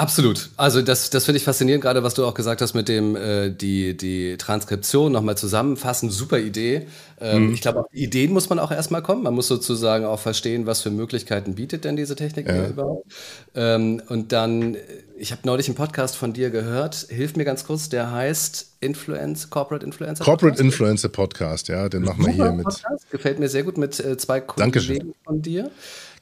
[0.00, 0.48] Absolut.
[0.56, 3.50] Also das, das finde ich faszinierend, gerade was du auch gesagt hast mit dem äh,
[3.50, 6.08] die, die Transkription nochmal zusammenfassen.
[6.08, 6.86] Super Idee.
[7.20, 7.52] Ähm, mhm.
[7.52, 9.22] Ich glaube, Ideen muss man auch erstmal kommen.
[9.22, 12.68] Man muss sozusagen auch verstehen, was für Möglichkeiten bietet denn diese Technik ja.
[12.68, 13.12] überhaupt.
[13.54, 14.78] Ähm, und dann,
[15.18, 19.50] ich habe neulich einen Podcast von dir gehört, hilf mir ganz kurz, der heißt Influence,
[19.50, 20.40] Corporate Influencer Podcast.
[20.40, 22.64] Corporate Influencer Podcast, ja, den machen wir hier mit.
[22.64, 23.10] Podcast.
[23.10, 25.70] Gefällt mir sehr gut mit äh, zwei Kollegen von dir.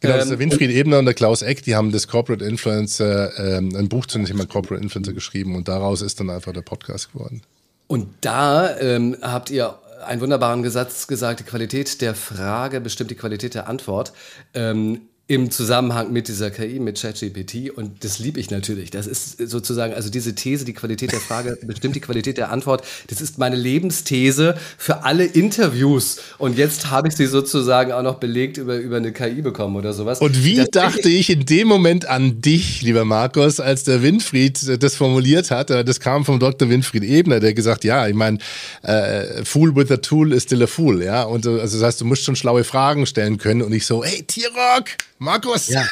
[0.01, 2.45] Genau, das ist der ähm, Winfried Ebner und der Klaus Eck, die haben das Corporate
[2.45, 6.63] Influencer, ähm, ein Buch zum Thema Corporate Influencer geschrieben und daraus ist dann einfach der
[6.63, 7.43] Podcast geworden.
[7.89, 13.17] Und da ähm, habt ihr einen wunderbaren Gesatz gesagt, die Qualität der Frage bestimmt die
[13.17, 14.13] Qualität der Antwort.
[14.55, 17.71] Ähm, im Zusammenhang mit dieser KI, mit ChatGPT.
[17.71, 18.91] Und das liebe ich natürlich.
[18.91, 22.83] Das ist sozusagen, also diese These, die Qualität der Frage bestimmt die Qualität der Antwort.
[23.09, 26.17] Das ist meine Lebensthese für alle Interviews.
[26.38, 29.93] Und jetzt habe ich sie sozusagen auch noch belegt über, über eine KI bekommen oder
[29.93, 30.23] sowas.
[30.23, 34.83] Und wie das dachte ich in dem Moment an dich, lieber Markus, als der Winfried
[34.83, 35.69] das formuliert hat?
[35.69, 36.71] Das kam vom Dr.
[36.71, 38.38] Winfried Ebner, der gesagt, ja, ich meine,
[38.81, 41.25] äh, Fool with a tool is still a fool, ja.
[41.25, 43.61] Und also das heißt, du musst schon schlaue Fragen stellen können.
[43.61, 45.68] Und ich so, hey, T-Rock, Markus!
[45.68, 45.85] Ja.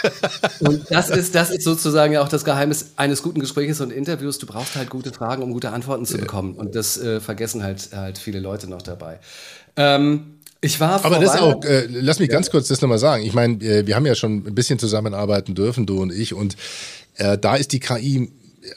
[0.60, 4.38] Und das ist, das ist sozusagen auch das Geheimnis eines guten Gesprächs und Interviews.
[4.38, 6.54] Du brauchst halt gute Fragen, um gute Antworten zu bekommen.
[6.54, 9.18] Und das äh, vergessen halt, halt viele Leute noch dabei.
[9.76, 12.34] Ähm, ich war Aber das auch, äh, lass mich ja.
[12.34, 13.24] ganz kurz das nochmal sagen.
[13.24, 16.32] Ich meine, äh, wir haben ja schon ein bisschen zusammenarbeiten dürfen, du und ich.
[16.34, 16.56] Und
[17.16, 18.30] äh, da ist die KI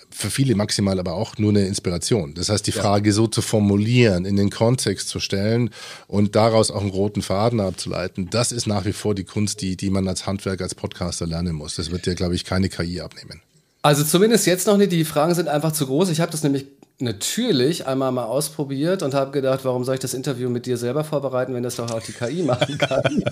[0.10, 2.34] für viele maximal aber auch nur eine Inspiration.
[2.34, 3.14] Das heißt, die Frage ja.
[3.14, 5.70] so zu formulieren, in den Kontext zu stellen
[6.08, 9.78] und daraus auch einen roten Faden abzuleiten, das ist nach wie vor die Kunst, die,
[9.78, 11.76] die man als Handwerker, als Podcaster lernen muss.
[11.76, 13.42] Das wird dir, glaube ich, keine KI abnehmen.
[13.82, 14.92] Also zumindest jetzt noch nicht.
[14.92, 16.10] Die Fragen sind einfach zu groß.
[16.10, 16.66] Ich habe das nämlich
[17.02, 21.06] natürlich einmal mal ausprobiert und habe gedacht, warum soll ich das Interview mit dir selber
[21.06, 23.24] vorbereiten, wenn das doch auch die KI machen kann.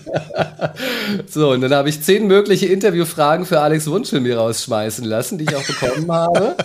[1.28, 5.46] so, und dann habe ich zehn mögliche Interviewfragen für Alex Wunschel mir rausschmeißen lassen, die
[5.46, 6.56] ich auch bekommen habe.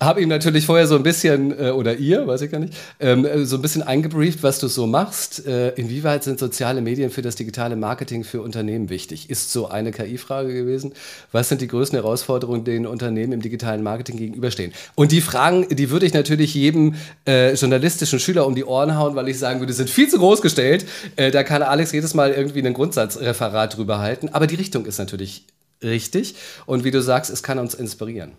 [0.00, 3.26] habe ihm natürlich vorher so ein bisschen, äh, oder ihr, weiß ich gar nicht, ähm,
[3.26, 5.46] äh, so ein bisschen eingebrieft, was du so machst.
[5.46, 9.28] Äh, inwieweit sind soziale Medien für das digitale Marketing für Unternehmen wichtig?
[9.28, 10.92] Ist so eine KI-Frage gewesen.
[11.30, 14.72] Was sind die größten Herausforderungen, denen Unternehmen im digitalen Marketing gegenüberstehen?
[14.94, 16.94] Und die Fragen, die würde ich natürlich natürlich jedem
[17.26, 20.40] äh, journalistischen Schüler um die Ohren hauen, weil ich sagen würde, sind viel zu groß
[20.40, 20.86] gestellt.
[21.16, 24.28] Äh, da kann Alex jedes Mal irgendwie einen Grundsatzreferat drüber halten.
[24.30, 25.44] Aber die Richtung ist natürlich
[25.82, 26.36] richtig.
[26.66, 28.32] Und wie du sagst, es kann uns inspirieren.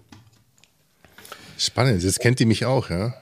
[1.57, 3.13] Spannend, jetzt kennt ihr mich auch, ja?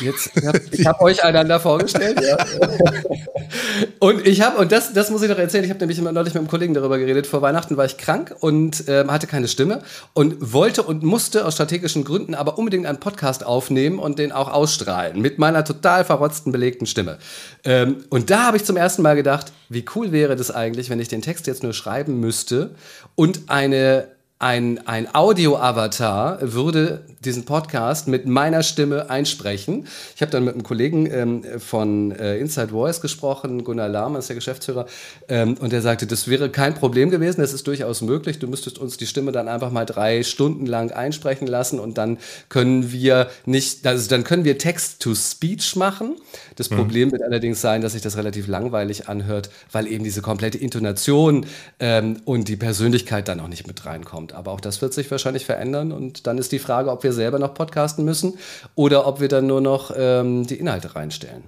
[0.00, 0.30] Jetzt,
[0.72, 2.20] ich habe hab euch einander vorgestellt.
[2.20, 2.36] Ja.
[3.98, 6.36] und ich habe, und das, das muss ich noch erzählen, ich habe nämlich neulich mit
[6.36, 7.26] einem Kollegen darüber geredet.
[7.26, 11.54] Vor Weihnachten war ich krank und äh, hatte keine Stimme und wollte und musste aus
[11.54, 16.52] strategischen Gründen aber unbedingt einen Podcast aufnehmen und den auch ausstrahlen mit meiner total verrotzten,
[16.52, 17.18] belegten Stimme.
[17.64, 21.00] Ähm, und da habe ich zum ersten Mal gedacht, wie cool wäre das eigentlich, wenn
[21.00, 22.74] ich den Text jetzt nur schreiben müsste
[23.14, 24.08] und eine
[24.40, 29.88] ein, ein Audio-Avatar würde diesen Podcast mit meiner Stimme einsprechen.
[30.14, 34.28] Ich habe dann mit einem Kollegen ähm, von äh, Inside Voice gesprochen, Gunnar Lahm ist
[34.28, 34.86] der Geschäftsführer,
[35.28, 38.38] ähm, und der sagte, das wäre kein Problem gewesen, das ist durchaus möglich.
[38.38, 42.18] Du müsstest uns die Stimme dann einfach mal drei Stunden lang einsprechen lassen und dann
[42.48, 46.16] können wir nicht, also dann können wir Text-to-Speech machen.
[46.54, 46.76] Das mhm.
[46.76, 51.46] Problem wird allerdings sein, dass sich das relativ langweilig anhört, weil eben diese komplette Intonation
[51.80, 54.38] ähm, und die Persönlichkeit dann auch nicht mit reinkommt kommt.
[54.38, 57.38] Aber auch das wird sich wahrscheinlich verändern und dann ist die Frage, ob wir selber
[57.38, 58.38] noch podcasten müssen
[58.74, 61.44] oder ob wir dann nur noch ähm, die Inhalte reinstellen.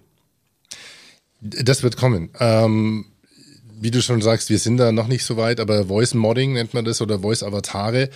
[1.41, 2.31] Das wird kommen.
[2.39, 3.07] Ähm,
[3.81, 6.75] wie du schon sagst, wir sind da noch nicht so weit, aber Voice Modding nennt
[6.75, 8.11] man das oder Voice Avatare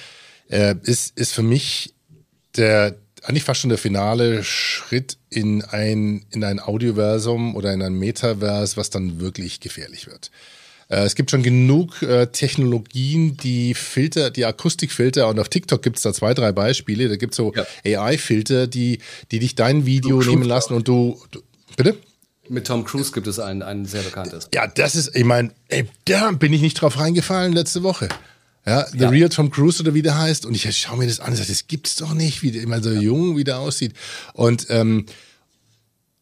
[0.50, 1.94] äh, ist, ist für mich
[2.56, 7.94] der eigentlich fast schon der finale Schritt in ein, in ein Audioversum oder in ein
[7.94, 10.30] Metaverse, was dann wirklich gefährlich wird.
[10.88, 15.96] Äh, es gibt schon genug äh, Technologien, die Filter, die Akustikfilter und auf TikTok gibt
[15.96, 17.08] es da zwei, drei Beispiele.
[17.08, 17.52] Da gibt es so
[17.84, 18.00] ja.
[18.00, 18.98] AI-Filter, die,
[19.30, 21.40] die dich dein Video Tom nehmen lassen und du, du
[21.76, 21.96] bitte?
[22.48, 24.48] Mit Tom Cruise gibt es ein, ein sehr bekanntes.
[24.54, 25.50] Ja, das ist, ich meine,
[26.04, 28.08] da bin ich nicht drauf reingefallen letzte Woche.
[28.66, 29.08] Ja, The ja.
[29.08, 30.46] Real Tom Cruise oder wie der heißt.
[30.46, 32.82] Und ich schaue mir das an und sage, das gibt's doch nicht, wie der immer
[32.82, 33.94] so jung wie der aussieht.
[34.32, 35.06] Und ähm,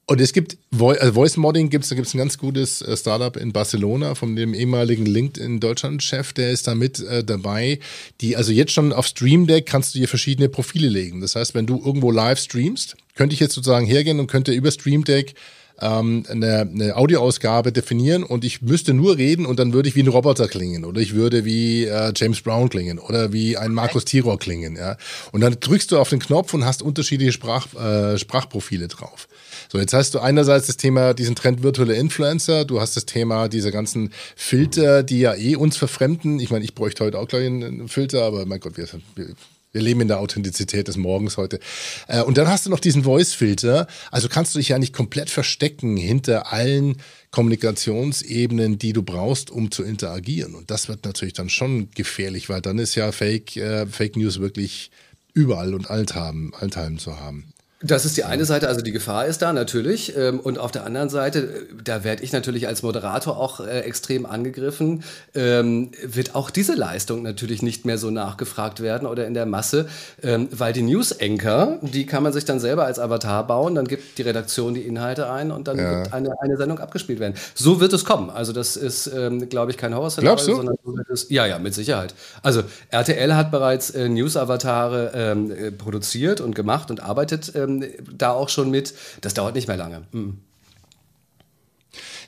[0.06, 3.36] und es gibt also Voice Modding gibt's, da gibt es ein ganz gutes äh, Startup
[3.36, 7.78] in Barcelona von dem ehemaligen LinkedIn Deutschland-Chef, der ist da mit äh, dabei.
[8.20, 11.20] Die, also jetzt schon auf Stream Deck kannst du dir verschiedene Profile legen.
[11.20, 14.72] Das heißt, wenn du irgendwo live streamst, könnte ich jetzt sozusagen hergehen und könnte über
[14.72, 15.34] Stream Deck
[15.80, 20.02] ähm, eine, eine Audioausgabe definieren und ich müsste nur reden und dann würde ich wie
[20.02, 24.04] ein Roboter klingen oder ich würde wie äh, James Brown klingen oder wie ein Markus
[24.04, 24.76] Tiror klingen.
[24.76, 24.96] Ja?
[25.32, 29.28] Und dann drückst du auf den Knopf und hast unterschiedliche Sprach, äh, Sprachprofile drauf.
[29.72, 33.48] So, jetzt hast du einerseits das Thema, diesen Trend virtuelle Influencer, du hast das Thema
[33.48, 36.40] dieser ganzen Filter, die ja eh uns verfremden.
[36.40, 39.28] Ich meine, ich bräuchte heute auch gleich einen Filter, aber mein Gott, wir, wir
[39.72, 41.58] wir leben in der Authentizität des Morgens heute.
[42.06, 43.86] Äh, und dann hast du noch diesen Voice-Filter.
[44.10, 46.98] Also kannst du dich ja nicht komplett verstecken hinter allen
[47.30, 50.54] Kommunikationsebenen, die du brauchst, um zu interagieren.
[50.54, 54.38] Und das wird natürlich dann schon gefährlich, weil dann ist ja Fake, äh, Fake News
[54.40, 54.90] wirklich
[55.32, 57.51] überall und alltime, alltime zu haben.
[57.82, 60.16] Das ist die eine Seite, also die Gefahr ist da natürlich.
[60.16, 63.80] Ähm, und auf der anderen Seite, äh, da werde ich natürlich als Moderator auch äh,
[63.80, 65.02] extrem angegriffen,
[65.34, 69.88] ähm, wird auch diese Leistung natürlich nicht mehr so nachgefragt werden oder in der Masse,
[70.22, 74.18] ähm, weil die News-Anchor, die kann man sich dann selber als Avatar bauen, dann gibt
[74.18, 75.98] die Redaktion die Inhalte ein und dann ja.
[75.98, 77.34] wird eine, eine Sendung abgespielt werden.
[77.54, 78.30] So wird es kommen.
[78.30, 79.10] Also das ist,
[79.48, 82.14] glaube ich, kein Horror-Szenario, sondern so wird es, ja, ja, mit Sicherheit.
[82.42, 88.70] Also RTL hat bereits äh, News-Avatare produziert und gemacht und arbeitet ähm, da auch schon
[88.70, 88.92] mit.
[89.20, 90.02] Das dauert nicht mehr lange.
[90.10, 90.38] Mhm.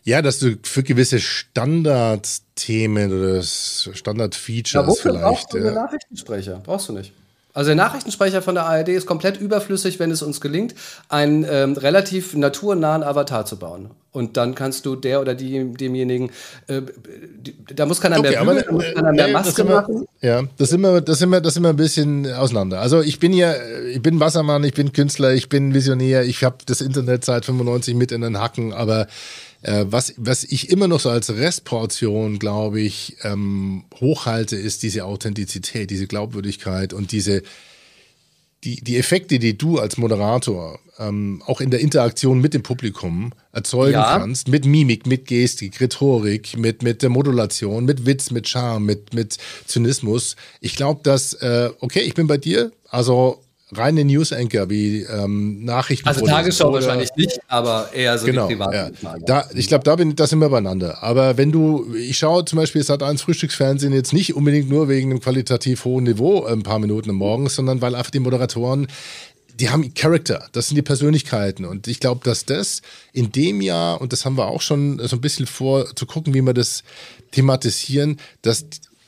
[0.05, 5.25] Ja, dass du für gewisse Standardthemen oder Standardfeatures ja, wofür vielleicht.
[5.25, 6.61] Brauchst du einen Nachrichtensprecher?
[6.63, 7.13] Brauchst du nicht.
[7.55, 10.75] Also der Nachrichtensprecher von der ARD ist komplett überflüssig, wenn es uns gelingt,
[11.09, 13.91] einen ähm, relativ naturnahen Avatar zu bauen.
[14.11, 16.31] Und dann kannst du der oder die, demjenigen,
[16.67, 16.83] äh,
[17.37, 20.07] die, da muss keiner okay, mehr bügeln, da muss keiner mehr Maske wir, machen.
[20.21, 22.81] Ja, das sind wir, das sind wir, das sind wir ein bisschen auseinander.
[22.81, 23.55] Also ich bin ja,
[23.89, 27.95] ich bin Wassermann, ich bin Künstler, ich bin Visionär, ich habe das Internet seit 95
[27.95, 29.07] mit in den Hacken, aber
[29.65, 35.05] äh, was, was ich immer noch so als Restportion, glaube ich, ähm, hochhalte, ist diese
[35.05, 37.43] Authentizität, diese Glaubwürdigkeit und diese,
[38.63, 43.33] die, die Effekte, die du als Moderator ähm, auch in der Interaktion mit dem Publikum
[43.53, 44.19] erzeugen ja.
[44.19, 49.15] kannst, mit Mimik, mit Gestik, Rhetorik, mit, mit der Modulation, mit Witz, mit Charme, mit,
[49.15, 50.37] mit Zynismus.
[50.61, 53.44] Ich glaube, dass, äh, okay, ich bin bei dir, also
[53.77, 56.09] reine News-Anchor wie ähm, Nachrichten.
[56.09, 59.17] Also Tagesschau oder, wahrscheinlich nicht, aber eher so genau, die privaten ja.
[59.27, 61.03] Da, ich glaube, da, bin, da sind wir beieinander.
[61.03, 65.11] Aber wenn du, ich schaue zum Beispiel seit eins Frühstücksfernsehen jetzt nicht unbedingt nur wegen
[65.11, 68.87] einem qualitativ hohen Niveau ein paar Minuten am Morgen, sondern weil einfach die Moderatoren
[69.61, 71.65] die haben Charakter, das sind die Persönlichkeiten.
[71.65, 72.83] Und ich glaube, dass das
[73.13, 76.35] in dem Jahr, und das haben wir auch schon so ein bisschen vor, zu gucken,
[76.35, 76.83] wie wir das
[77.31, 78.67] thematisieren, dass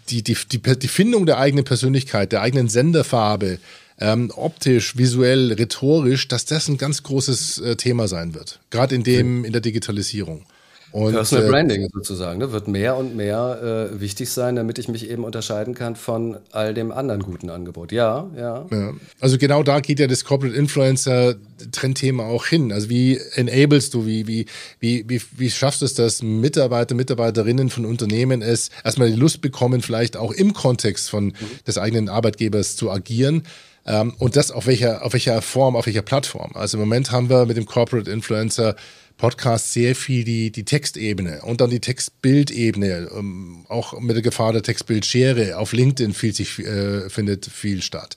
[0.09, 3.59] die, die, die, die Findung der eigenen Persönlichkeit, der eigenen Senderfarbe,
[3.99, 8.61] ähm, optisch, visuell, rhetorisch, dass das ein ganz großes äh, Thema sein wird.
[8.71, 10.45] Gerade in dem, in der Digitalisierung.
[10.93, 14.89] Und, Personal äh, Branding sozusagen ne, wird mehr und mehr äh, wichtig sein, damit ich
[14.89, 17.93] mich eben unterscheiden kann von all dem anderen guten Angebot.
[17.93, 18.67] Ja, ja.
[18.71, 18.95] ja.
[19.21, 21.35] Also genau da geht ja das Corporate Influencer
[21.73, 22.73] Trendthema auch hin.
[22.73, 24.47] Also wie enablest du, wie, wie,
[24.81, 29.43] wie, wie, wie schaffst du es, dass Mitarbeiter, Mitarbeiterinnen von Unternehmen es erstmal die Lust
[29.43, 31.35] bekommen, vielleicht auch im Kontext von mhm.
[31.67, 33.43] des eigenen Arbeitgebers zu agieren?
[33.87, 36.53] Ähm, und das auf welcher, auf welcher Form, auf welcher Plattform.
[36.55, 38.77] Also im Moment haben wir mit dem Corporate Influencer
[39.17, 44.53] Podcast sehr viel die, die Textebene und dann die Textbildebene, ähm, auch mit der Gefahr
[44.53, 45.57] der Textbildschere.
[45.57, 48.17] Auf LinkedIn viel sich, äh, findet viel statt.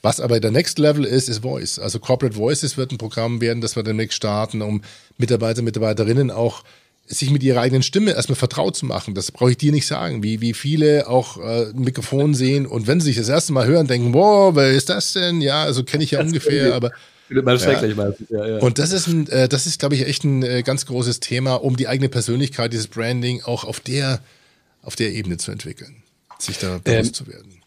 [0.00, 1.78] Was aber der Next Level ist, ist Voice.
[1.78, 4.82] Also Corporate Voices wird ein Programm werden, das wir demnächst starten, um
[5.18, 6.64] Mitarbeiter, Mitarbeiterinnen auch
[7.08, 9.14] sich mit ihrer eigenen Stimme erstmal vertraut zu machen.
[9.14, 12.86] Das brauche ich dir nicht sagen, wie, wie viele auch äh, ein Mikrofon sehen und
[12.86, 15.40] wenn sie sich das erste Mal hören, denken, wow, wer ist das denn?
[15.40, 16.92] Ja, also kenne ich ja das ungefähr, aber
[17.30, 18.04] man schrecklich ja.
[18.04, 18.58] meistens, ja, ja.
[18.58, 21.54] Und das ist, ein, äh, das ist, glaube ich, echt ein äh, ganz großes Thema,
[21.54, 24.20] um die eigene Persönlichkeit, dieses Branding auch auf der,
[24.82, 26.02] auf der Ebene zu entwickeln,
[26.38, 27.57] sich da bewusst ähm, zu werden.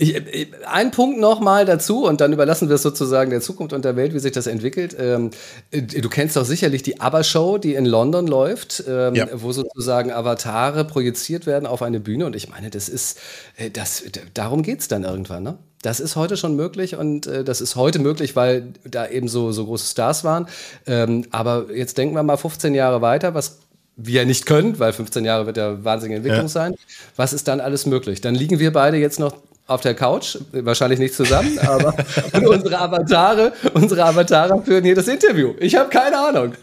[0.00, 3.74] Ich, ich, ein Punkt noch mal dazu und dann überlassen wir es sozusagen der Zukunft
[3.74, 4.96] und der Welt, wie sich das entwickelt.
[4.98, 5.30] Ähm,
[5.70, 9.26] du kennst doch sicherlich die ABBA-Show, die in London läuft, ähm, ja.
[9.34, 12.24] wo sozusagen Avatare projiziert werden auf eine Bühne.
[12.24, 13.18] Und ich meine, das ist,
[13.56, 15.58] äh, das, darum geht es dann irgendwann, ne?
[15.82, 19.50] Das ist heute schon möglich und äh, das ist heute möglich, weil da eben so,
[19.50, 20.46] so große Stars waren.
[20.86, 23.60] Ähm, aber jetzt denken wir mal 15 Jahre weiter, was
[23.96, 26.48] wir nicht können, weil 15 Jahre wird ja wahnsinnige Entwicklung ja.
[26.48, 26.74] sein.
[27.16, 28.20] Was ist dann alles möglich?
[28.20, 29.34] Dann liegen wir beide jetzt noch
[29.70, 31.94] auf der Couch, wahrscheinlich nicht zusammen, aber
[32.32, 35.54] und unsere Avatare, unsere Avatare führen hier das Interview.
[35.60, 36.54] Ich habe keine Ahnung.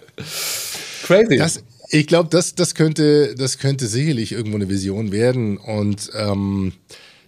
[1.04, 1.38] Crazy.
[1.38, 6.74] Das, ich glaube, das, das, könnte, das könnte sicherlich irgendwo eine Vision werden und ähm,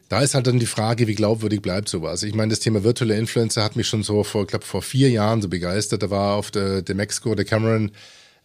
[0.10, 2.24] da ist halt dann die Frage, wie glaubwürdig bleibt sowas.
[2.24, 5.42] Ich meine, das Thema virtuelle Influencer hat mich schon so vor, glaube vor vier Jahren
[5.42, 6.02] so begeistert.
[6.02, 7.92] Da war auf der, der Mexico, der Cameron,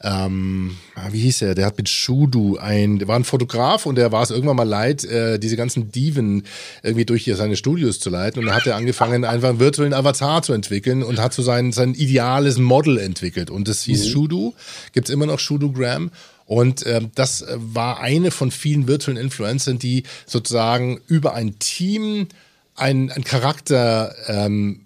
[0.03, 1.55] ähm, ah, wie hieß er?
[1.55, 4.69] Der hat mit Shudu ein, der war ein Fotograf und der war es irgendwann mal
[4.69, 6.43] leid, äh, diese ganzen Diven
[6.83, 8.41] irgendwie durch hier seine Studios zu leiten.
[8.41, 11.73] Und da hat er angefangen, einfach einen virtuellen Avatar zu entwickeln und hat so sein,
[11.73, 13.51] sein ideales Model entwickelt.
[13.51, 14.11] Und das hieß mhm.
[14.11, 14.55] Shudu,
[14.93, 16.11] gibt's immer noch Shudu-Gram.
[16.47, 22.29] Und äh, das war eine von vielen virtuellen Influencern, die sozusagen über ein Team
[22.75, 24.84] ein, ein Charakter ähm,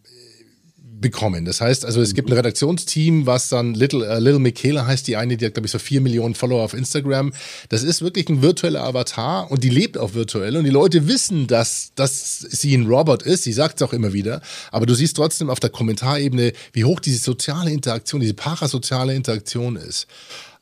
[1.00, 1.44] bekommen.
[1.44, 5.16] Das heißt, also es gibt ein Redaktionsteam, was dann Little, äh, Little Michaela heißt, die
[5.16, 7.32] eine, die hat, glaube ich, so vier Millionen Follower auf Instagram.
[7.68, 11.46] Das ist wirklich ein virtueller Avatar und die lebt auch virtuell und die Leute wissen,
[11.46, 13.44] dass, dass sie ein Robot ist.
[13.44, 14.40] Sie sagt es auch immer wieder.
[14.70, 19.76] Aber du siehst trotzdem auf der Kommentarebene, wie hoch diese soziale Interaktion, diese parasoziale Interaktion
[19.76, 20.06] ist.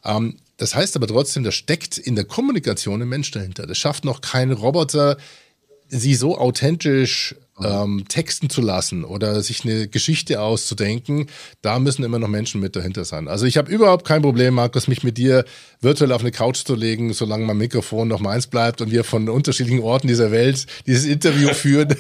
[0.05, 3.67] Ähm, das heißt aber trotzdem, da steckt in der Kommunikation ein Mensch dahinter.
[3.67, 5.19] Das schafft noch kein Roboter,
[5.89, 11.27] sie so authentisch ähm, texten zu lassen oder sich eine Geschichte auszudenken,
[11.63, 13.29] da müssen immer noch Menschen mit dahinter sein.
[13.29, 15.45] Also ich habe überhaupt kein Problem, Markus, mich mit dir
[15.81, 19.29] virtuell auf eine Couch zu legen, solange mein Mikrofon noch meins bleibt und wir von
[19.29, 21.95] unterschiedlichen Orten dieser Welt dieses Interview führen.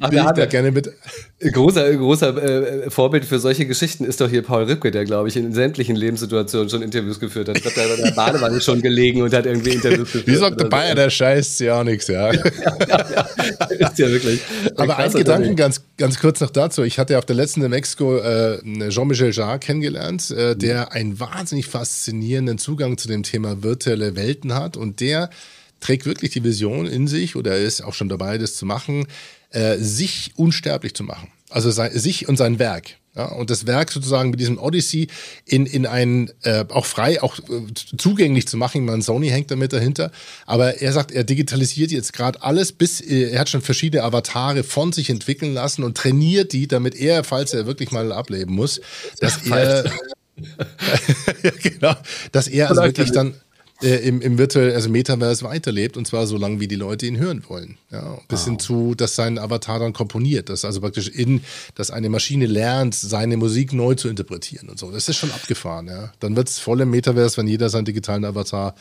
[0.00, 0.92] Ach, Bin ich da gerne mit.
[1.40, 5.36] Großer, großer äh, Vorbild für solche Geschichten ist doch hier Paul Ripke, der, glaube ich,
[5.36, 7.56] in sämtlichen Lebenssituationen schon Interviews geführt hat.
[7.56, 10.26] Ich glaube, der hat in der Badewanne schon gelegen und hat irgendwie Interviews geführt.
[10.26, 12.32] Wie sagt der Bayer, der scheißt ja nichts, ja.
[12.32, 12.42] ja,
[12.88, 13.66] ja, ja.
[13.68, 14.40] Ist ja wirklich.
[14.74, 16.82] Aber ein Gedanken ganz, ganz kurz noch dazu.
[16.82, 21.66] Ich hatte auf der letzten in Mexiko äh, Jean-Michel Jarre kennengelernt, äh, der einen wahnsinnig
[21.66, 25.30] faszinierenden Zugang zu dem Thema virtuelle Welten hat und der
[25.78, 29.06] trägt wirklich die Vision in sich oder ist auch schon dabei, das zu machen,
[29.50, 31.28] äh, sich unsterblich zu machen.
[31.50, 32.96] Also sein, sich und sein Werk.
[33.18, 35.08] Ja, und das Werk sozusagen mit diesem Odyssey
[35.44, 38.84] in, in ein, äh, auch frei, auch äh, zugänglich zu machen.
[38.84, 40.12] Man Sony hängt damit dahinter.
[40.46, 44.62] Aber er sagt, er digitalisiert jetzt gerade alles, bis äh, er hat schon verschiedene Avatare
[44.62, 48.80] von sich entwickeln lassen und trainiert die, damit er, falls er wirklich mal ableben muss,
[49.18, 49.84] dass er,
[51.42, 51.94] ja, genau,
[52.30, 53.34] dass er also wirklich dann
[53.82, 57.18] äh, im, im virtuellen, also Metaverse weiterlebt und zwar so lange, wie die Leute ihn
[57.18, 57.78] hören wollen.
[57.90, 58.46] Ja, bis wow.
[58.46, 61.42] hin zu, dass sein Avatar dann komponiert, dass also praktisch in,
[61.74, 64.90] dass eine Maschine lernt, seine Musik neu zu interpretieren und so.
[64.90, 66.12] Das ist schon abgefahren, ja.
[66.20, 68.74] Dann wird es voll im Metaverse, wenn jeder seinen digitalen Avatar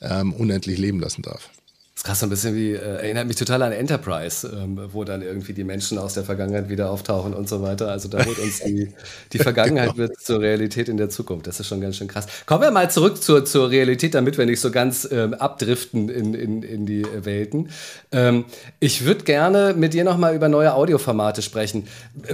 [0.00, 1.50] ähm, unendlich leben lassen darf.
[1.98, 5.02] Das ist krass, so ein bisschen wie, äh, erinnert mich total an Enterprise, ähm, wo
[5.02, 7.88] dann irgendwie die Menschen aus der Vergangenheit wieder auftauchen und so weiter.
[7.88, 8.92] Also da wird uns die,
[9.32, 9.98] die Vergangenheit genau.
[9.98, 11.48] wird zur Realität in der Zukunft.
[11.48, 12.28] Das ist schon ganz schön krass.
[12.46, 16.34] Kommen wir mal zurück zur, zur Realität, damit wir nicht so ganz ähm, abdriften in,
[16.34, 17.70] in, in die Welten.
[18.12, 18.44] Ähm,
[18.78, 21.88] ich würde gerne mit dir nochmal über neue Audioformate sprechen,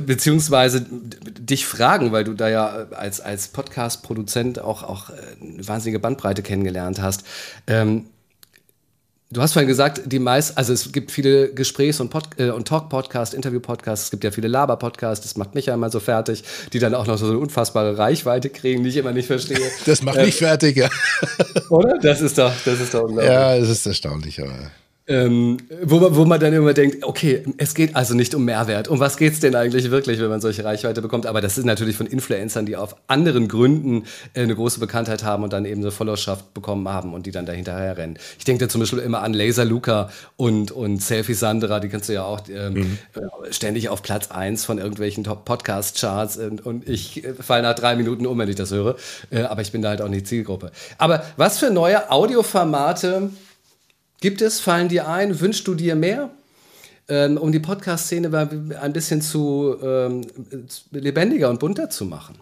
[0.04, 0.84] beziehungsweise
[1.40, 6.42] dich fragen, weil du da ja als, als Podcast-Produzent auch, auch äh, eine wahnsinnige Bandbreite
[6.42, 7.24] kennengelernt hast.
[7.66, 8.08] Ähm,
[9.34, 13.34] Du hast vorhin gesagt, die meist, also es gibt viele Gesprächs- und, äh, und Talk-Podcasts,
[13.34, 16.94] Interview-Podcasts, es gibt ja viele Laber-Podcasts, das macht mich ja immer so fertig, die dann
[16.94, 19.58] auch noch so eine unfassbare Reichweite kriegen, die ich immer nicht verstehe.
[19.86, 20.88] Das macht mich äh, fertig, ja.
[21.68, 21.98] Oder?
[21.98, 23.26] Das ist doch, das ist doch unglaublich.
[23.26, 24.70] Ja, es ist erstaunlich, aber.
[25.06, 28.88] Ähm, wo, man, wo man dann immer denkt, okay, es geht also nicht um Mehrwert.
[28.88, 31.26] Um was geht es denn eigentlich wirklich, wenn man solche Reichweite bekommt?
[31.26, 35.44] Aber das ist natürlich von Influencern, die auf anderen Gründen äh, eine große Bekanntheit haben
[35.44, 38.18] und dann eben eine Followerschaft bekommen haben und die dann dahinterher rennen.
[38.38, 42.08] Ich denke da zum Beispiel immer an Laser Luca und, und Selfie Sandra, die kannst
[42.08, 42.98] du ja auch ähm, mhm.
[43.14, 47.94] Äh, ständig auf Platz 1 von irgendwelchen Top-Podcast-Charts und, und ich äh, falle nach drei
[47.94, 48.96] Minuten um, wenn ich das höre.
[49.30, 50.72] Äh, aber ich bin da halt auch nicht Zielgruppe.
[50.96, 53.30] Aber was für neue Audioformate
[54.20, 56.30] Gibt es, fallen dir ein, wünschst du dir mehr?
[57.06, 60.26] Ähm, um die Podcast-Szene ein bisschen zu ähm,
[60.90, 62.38] lebendiger und bunter zu machen?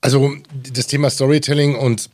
[0.00, 0.36] Also
[0.72, 2.10] das Thema Storytelling und,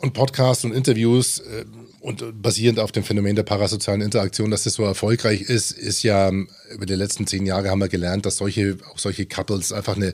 [0.00, 1.64] und Podcasts und Interviews äh,
[2.00, 6.28] und basierend auf dem Phänomen der parasozialen Interaktion, dass das so erfolgreich ist, ist ja
[6.28, 9.96] ähm, über die letzten zehn Jahre haben wir gelernt, dass solche, auch solche Couples einfach
[9.96, 10.12] eine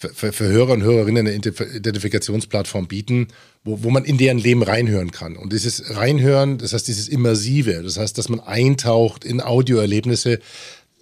[0.00, 3.28] für, für Hörer und Hörerinnen eine Identifikationsplattform bieten,
[3.64, 5.36] wo, wo man in deren Leben reinhören kann.
[5.36, 10.40] Und dieses Reinhören, das heißt dieses Immersive, das heißt, dass man eintaucht in Audioerlebnisse,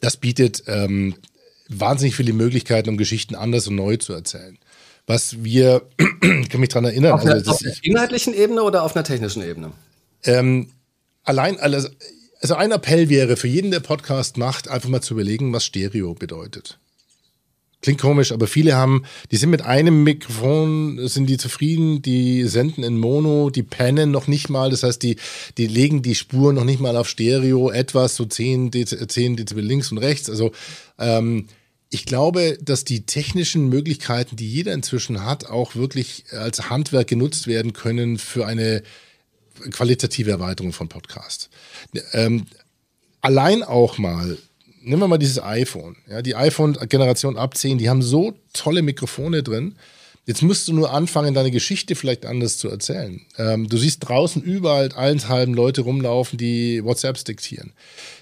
[0.00, 1.14] das bietet ähm,
[1.68, 4.58] wahnsinnig viele Möglichkeiten, um Geschichten anders und neu zu erzählen.
[5.06, 5.82] Was wir,
[6.42, 7.12] ich kann mich daran erinnern.
[7.12, 9.72] Auf, also, auf einer inhaltlichen Ebene oder auf einer technischen Ebene?
[10.24, 10.70] Ähm,
[11.22, 11.88] allein, also,
[12.40, 16.14] also ein Appell wäre für jeden, der Podcast macht, einfach mal zu überlegen, was Stereo
[16.14, 16.78] bedeutet.
[17.80, 22.82] Klingt komisch, aber viele haben, die sind mit einem Mikrofon, sind die zufrieden, die senden
[22.82, 25.16] in Mono, die pennen noch nicht mal, das heißt, die,
[25.58, 29.64] die legen die Spuren noch nicht mal auf Stereo, etwas, so 10, Dez 10 Dezibel
[29.64, 30.28] links und rechts.
[30.28, 30.50] Also
[30.98, 31.46] ähm,
[31.90, 37.46] ich glaube, dass die technischen Möglichkeiten, die jeder inzwischen hat, auch wirklich als Handwerk genutzt
[37.46, 38.82] werden können für eine
[39.70, 41.48] qualitative Erweiterung von Podcast.
[42.12, 42.46] Ähm,
[43.20, 44.36] allein auch mal
[44.88, 45.96] nehmen wir mal dieses iPhone.
[46.08, 49.76] Ja, die iPhone-Generation ab 10, die haben so tolle Mikrofone drin.
[50.26, 53.22] Jetzt musst du nur anfangen, deine Geschichte vielleicht anders zu erzählen.
[53.38, 57.72] Ähm, du siehst draußen überall allenthalben Leute rumlaufen, die WhatsApps diktieren.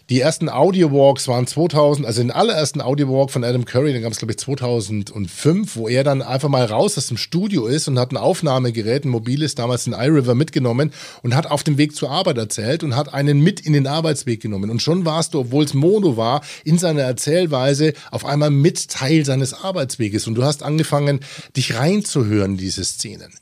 [0.09, 4.19] Die ersten Audio-Walks waren 2000, also den allerersten Audio-Walk von Adam Curry, den gab es
[4.19, 8.13] glaube ich 2005, wo er dann einfach mal raus aus dem Studio ist und hat
[8.13, 10.93] ein Aufnahmegerät, ein mobiles, damals ein iRiver mitgenommen
[11.25, 14.41] und hat auf dem Weg zur Arbeit erzählt und hat einen mit in den Arbeitsweg
[14.41, 14.71] genommen.
[14.71, 19.25] Und schon warst du, obwohl es Mono war, in seiner Erzählweise auf einmal mit Teil
[19.25, 21.19] seines Arbeitsweges und du hast angefangen,
[21.57, 23.33] dich reinzuhören in diese Szenen.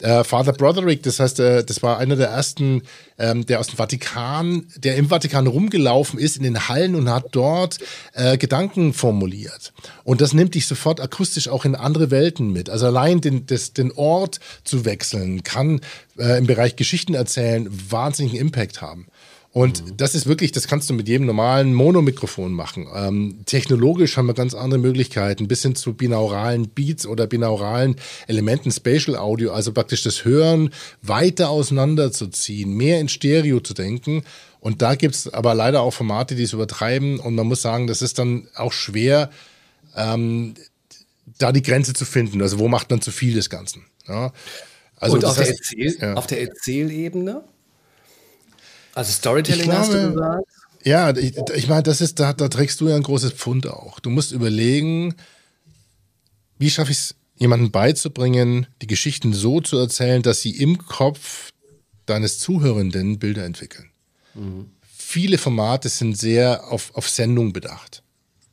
[0.00, 2.82] Äh, Father Broderick, das heißt, äh, das war einer der ersten
[3.20, 7.26] ähm, der aus dem Vatikan, der im Vatikan rumgelaufen ist in den Hallen und hat
[7.32, 7.78] dort
[8.14, 9.72] äh, Gedanken formuliert.
[10.04, 12.70] Und das nimmt dich sofort akustisch auch in andere Welten mit.
[12.70, 15.80] Also allein den, des, den Ort zu wechseln kann
[16.18, 19.06] äh, im Bereich Geschichten erzählen wahnsinnigen Impact haben.
[19.52, 19.96] Und mhm.
[19.96, 22.86] das ist wirklich, das kannst du mit jedem normalen Monomikrofon machen.
[22.94, 27.96] Ähm, technologisch haben wir ganz andere Möglichkeiten, bis hin zu binauralen Beats oder binauralen
[28.28, 30.70] Elementen, Spatial Audio, also praktisch das Hören
[31.02, 34.22] weiter auseinanderzuziehen, mehr in Stereo zu denken.
[34.60, 37.18] Und da gibt es aber leider auch Formate, die es übertreiben.
[37.18, 39.30] Und man muss sagen, das ist dann auch schwer,
[39.96, 40.54] ähm,
[41.38, 42.40] da die Grenze zu finden.
[42.40, 43.84] Also wo macht man zu viel des Ganzen?
[44.06, 44.32] Ja.
[44.96, 46.14] Also Und auf, der Erzähl ja.
[46.14, 47.42] auf der Erzählebene?
[48.94, 50.44] Also Storytelling glaube, hast du gesagt?
[50.82, 54.00] Ja, ich, ich meine, das ist, da, da trägst du ja ein großes Pfund auch.
[54.00, 55.14] Du musst überlegen,
[56.58, 61.50] wie schaffe ich es, jemandem beizubringen, die Geschichten so zu erzählen, dass sie im Kopf
[62.04, 63.90] deines Zuhörenden Bilder entwickeln.
[64.34, 64.70] Mhm.
[64.82, 68.02] Viele Formate sind sehr auf, auf Sendung bedacht,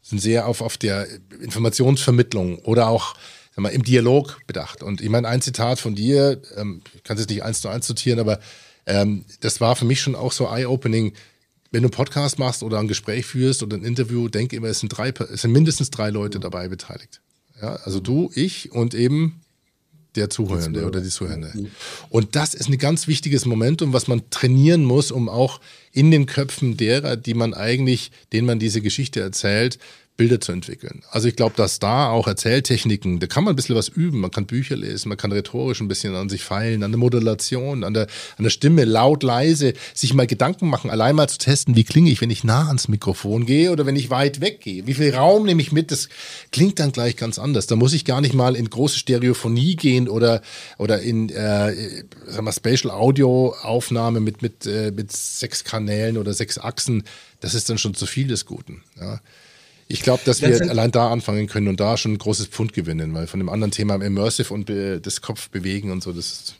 [0.01, 1.07] sind sehr auf, auf der
[1.41, 3.15] Informationsvermittlung oder auch
[3.57, 4.83] mal, im Dialog bedacht.
[4.83, 7.69] Und ich meine, ein Zitat von dir, ähm, ich kann es jetzt nicht eins zu
[7.69, 8.39] eins zitieren, aber
[8.87, 11.13] ähm, das war für mich schon auch so eye-opening.
[11.69, 14.79] Wenn du einen Podcast machst oder ein Gespräch führst oder ein Interview, denke immer, es
[14.79, 17.21] sind, drei, es sind mindestens drei Leute dabei beteiligt.
[17.61, 19.41] Ja, also du, ich und eben
[20.15, 21.51] der Zuhörende oder die Zuhörende.
[22.09, 25.59] Und das ist ein ganz wichtiges Momentum, was man trainieren muss, um auch
[25.91, 29.77] in den Köpfen derer, die man eigentlich, denen man diese Geschichte erzählt,
[30.17, 31.03] Bilder zu entwickeln.
[31.11, 34.19] Also ich glaube, dass da auch Erzähltechniken, da kann man ein bisschen was üben.
[34.19, 37.83] Man kann Bücher lesen, man kann rhetorisch ein bisschen an sich feilen, an der Modulation,
[37.83, 38.07] an der,
[38.37, 42.09] an der Stimme, laut, leise, sich mal Gedanken machen, allein mal zu testen, wie klinge
[42.09, 44.87] ich, wenn ich nah ans Mikrofon gehe oder wenn ich weit weg gehe.
[44.87, 45.91] Wie viel Raum nehme ich mit?
[45.91, 46.09] Das
[46.51, 47.67] klingt dann gleich ganz anders.
[47.67, 50.41] Da muss ich gar nicht mal in große Stereophonie gehen oder,
[50.79, 56.33] oder in äh, sag mal, Spatial Audio Aufnahme mit, mit, äh, mit sechs Kanälen oder
[56.33, 57.03] sechs Achsen.
[57.39, 58.81] Das ist dann schon zu viel des Guten.
[58.99, 59.21] Ja.
[59.89, 63.13] Ich glaube, dass wir allein da anfangen können und da schon ein großes Pfund gewinnen,
[63.13, 66.55] weil von dem anderen Thema Immersive und das Kopf bewegen und so, das ist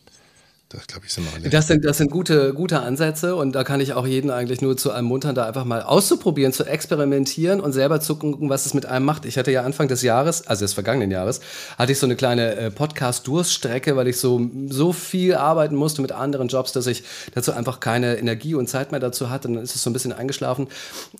[0.70, 1.50] das glaube ich sind wir alle.
[1.50, 4.76] Das sind, das sind gute, gute Ansätze und da kann ich auch jeden eigentlich nur
[4.76, 8.86] zu ermuntern, da einfach mal auszuprobieren, zu experimentieren und selber zu gucken, was es mit
[8.86, 9.26] einem macht.
[9.26, 11.40] Ich hatte ja Anfang des Jahres, also des vergangenen Jahres,
[11.78, 16.12] hatte ich so eine kleine äh, Podcast-Durststrecke, weil ich so, so viel arbeiten musste mit
[16.12, 17.04] anderen Jobs, dass ich
[17.34, 19.48] dazu einfach keine Energie und Zeit mehr dazu hatte.
[19.48, 20.68] Und dann ist es so ein bisschen eingeschlafen.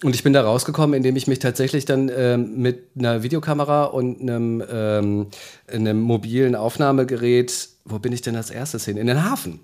[0.04, 4.20] Und ich bin da rausgekommen, indem ich mich tatsächlich dann ähm, mit einer Videokamera und
[4.20, 5.28] einem, ähm,
[5.72, 8.98] einem mobilen Aufnahmegerät wo bin ich denn als erstes hin?
[8.98, 9.60] In den Hafen.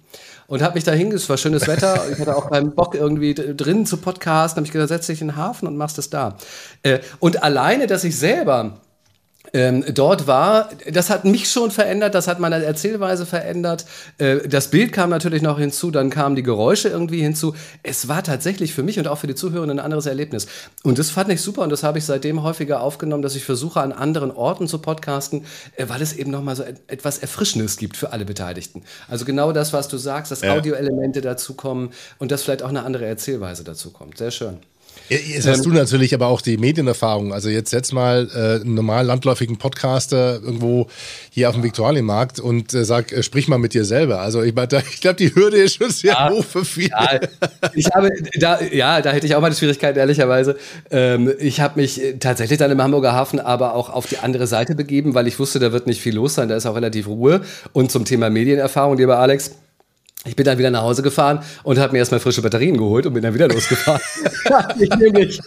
[0.47, 3.33] Und habe mich da hingesetzt, es war schönes Wetter, ich hatte auch keinen Bock irgendwie
[3.33, 6.37] drin zu podcasten, habe ich gesagt, setz dich in den Hafen und machst es da.
[6.83, 8.81] Äh, und alleine, dass ich selber
[9.55, 13.85] ähm, dort war, das hat mich schon verändert, das hat meine Erzählweise verändert.
[14.17, 17.53] Äh, das Bild kam natürlich noch hinzu, dann kamen die Geräusche irgendwie hinzu.
[17.83, 20.47] Es war tatsächlich für mich und auch für die Zuhörer ein anderes Erlebnis.
[20.81, 23.79] Und das fand ich super und das habe ich seitdem häufiger aufgenommen, dass ich versuche,
[23.79, 25.45] an anderen Orten zu podcasten,
[25.75, 28.81] äh, weil es eben nochmal so etwas Erfrischendes gibt für alle Beteiligten.
[29.07, 30.53] Also genau das, was du sagst, dass ja.
[30.55, 34.17] Audioelemente dazukommen und dass vielleicht auch eine andere Erzählweise dazu kommt.
[34.17, 34.57] Sehr schön.
[35.09, 37.33] Jetzt hast ähm, du natürlich aber auch die Medienerfahrung.
[37.33, 40.87] Also jetzt setz mal äh, einen normal landläufigen Podcaster irgendwo
[41.29, 44.21] hier auf dem Viktualienmarkt und äh, sag, äh, sprich mal mit dir selber.
[44.21, 46.89] Also ich, ich glaube, die Hürde ist schon sehr ja, hoch für viele.
[46.89, 47.19] Ja,
[47.73, 50.57] ich habe, da, ja, da hätte ich auch mal die Schwierigkeit, ehrlicherweise.
[50.89, 54.75] Ähm, ich habe mich tatsächlich dann im Hamburger Hafen aber auch auf die andere Seite
[54.75, 57.41] begeben, weil ich wusste, da wird nicht viel los sein, da ist auch relativ Ruhe.
[57.73, 59.51] Und zum Thema Medienerfahrung, lieber Alex,
[60.25, 63.13] ich bin dann wieder nach Hause gefahren und habe mir erstmal frische Batterien geholt und
[63.13, 64.01] bin dann wieder losgefahren.
[64.49, 65.41] hatte, ich nämlich,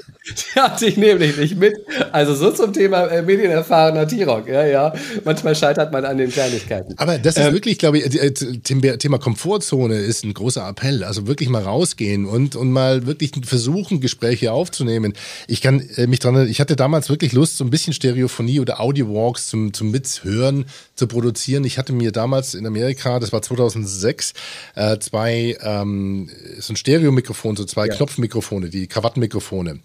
[0.55, 1.77] hatte ich nämlich nicht mit.
[2.13, 4.49] Also so zum Thema äh, medienerfahrener T-Rock.
[4.49, 4.93] Ja, ja.
[5.25, 6.93] Manchmal scheitert man an den Kleinigkeiten.
[6.99, 11.05] Aber das ist ähm, wirklich, glaube ich, äh, Thema Komfortzone ist ein großer Appell.
[11.05, 15.15] Also wirklich mal rausgehen und, und mal wirklich versuchen, Gespräche aufzunehmen.
[15.49, 18.79] Ich kann äh, mich dran, ich hatte damals wirklich Lust, so ein bisschen Stereophonie oder
[18.81, 20.67] Audio-Walks zum, zum Mithören
[20.97, 21.65] zu produzieren.
[21.65, 24.35] Ich hatte mir damals in Amerika, das war 2006,
[24.75, 27.95] äh, zwei, ähm, so ein Stereo-Mikrofon, so zwei ja.
[27.95, 29.81] Knopfmikrofone, die Krawattenmikrofone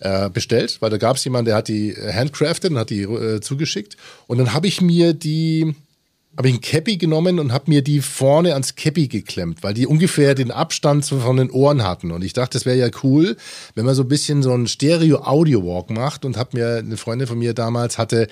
[0.00, 3.40] äh, bestellt, weil da gab es jemanden, der hat die handcrafted und hat die äh,
[3.40, 3.96] zugeschickt.
[4.26, 5.74] Und dann habe ich mir die
[6.36, 9.86] habe ich ein Cappy genommen und habe mir die vorne ans Cappy geklemmt, weil die
[9.86, 12.10] ungefähr den Abstand von den Ohren hatten.
[12.10, 13.36] Und ich dachte, das wäre ja cool,
[13.74, 16.24] wenn man so ein bisschen so ein Stereo-Audio-Walk macht.
[16.24, 18.26] Und habe mir eine Freundin von mir damals hatte,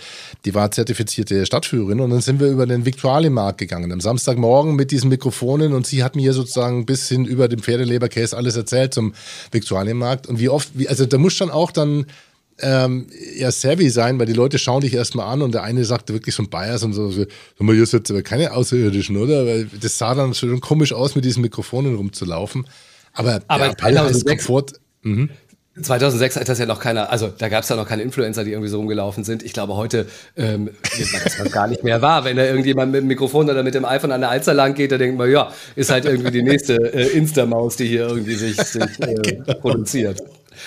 [0.44, 2.00] die war zertifizierte Stadtführerin.
[2.00, 5.72] Und dann sind wir über den Viktualienmarkt gegangen am Samstagmorgen mit diesen Mikrofonen.
[5.72, 9.14] Und sie hat mir sozusagen ein bisschen über den Pferdeleberkäse alles erzählt zum
[9.52, 10.26] Viktualienmarkt.
[10.26, 12.06] Und wie oft, wie, also da muss schon auch dann
[12.60, 16.12] ähm, ja savvy sein, weil die Leute schauen dich erstmal an und der eine sagte
[16.12, 17.24] wirklich so ein Bias und so, so,
[17.58, 19.46] hier sind aber keine Außerirdischen, oder?
[19.46, 22.66] Weil das sah dann schon komisch aus, mit diesen Mikrofonen rumzulaufen.
[23.14, 24.80] Aber, aber der Appell heißt Komfort.
[25.02, 25.30] Mhm.
[25.80, 28.50] 2006 hat das ja noch keiner, also da gab es ja noch keine Influencer, die
[28.50, 29.42] irgendwie so rumgelaufen sind.
[29.42, 32.24] Ich glaube, heute ähm, wird man das gar nicht mehr wahr.
[32.24, 34.92] Wenn da irgendjemand mit dem Mikrofon oder mit dem iPhone an der Alster lang geht,
[34.92, 38.56] da denkt man, ja, ist halt irgendwie die nächste äh, Insta-Maus, die hier irgendwie sich,
[38.56, 39.54] sich äh, genau.
[39.60, 40.22] produziert.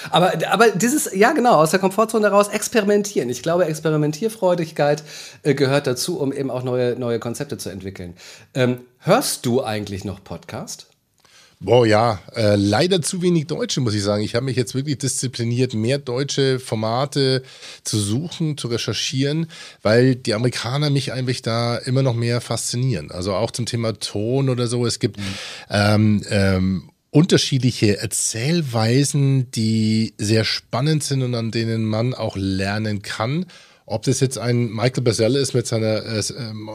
[0.10, 3.30] Aber, aber dieses, ja genau, aus der Komfortzone heraus experimentieren.
[3.30, 5.04] Ich glaube, Experimentierfreudigkeit
[5.44, 8.16] äh, gehört dazu, um eben auch neue, neue Konzepte zu entwickeln.
[8.54, 10.88] Ähm, hörst du eigentlich noch Podcast?
[11.62, 14.24] Boah, ja, äh, leider zu wenig Deutsche, muss ich sagen.
[14.24, 17.44] Ich habe mich jetzt wirklich diszipliniert, mehr deutsche Formate
[17.84, 19.48] zu suchen, zu recherchieren,
[19.82, 23.10] weil die Amerikaner mich eigentlich da immer noch mehr faszinieren.
[23.10, 24.86] Also auch zum Thema Ton oder so.
[24.86, 25.24] Es gibt mhm.
[25.70, 33.46] ähm, ähm, unterschiedliche Erzählweisen, die sehr spannend sind und an denen man auch lernen kann.
[33.86, 36.70] Ob das jetzt ein Michael Basell ist mit seiner äh, ähm,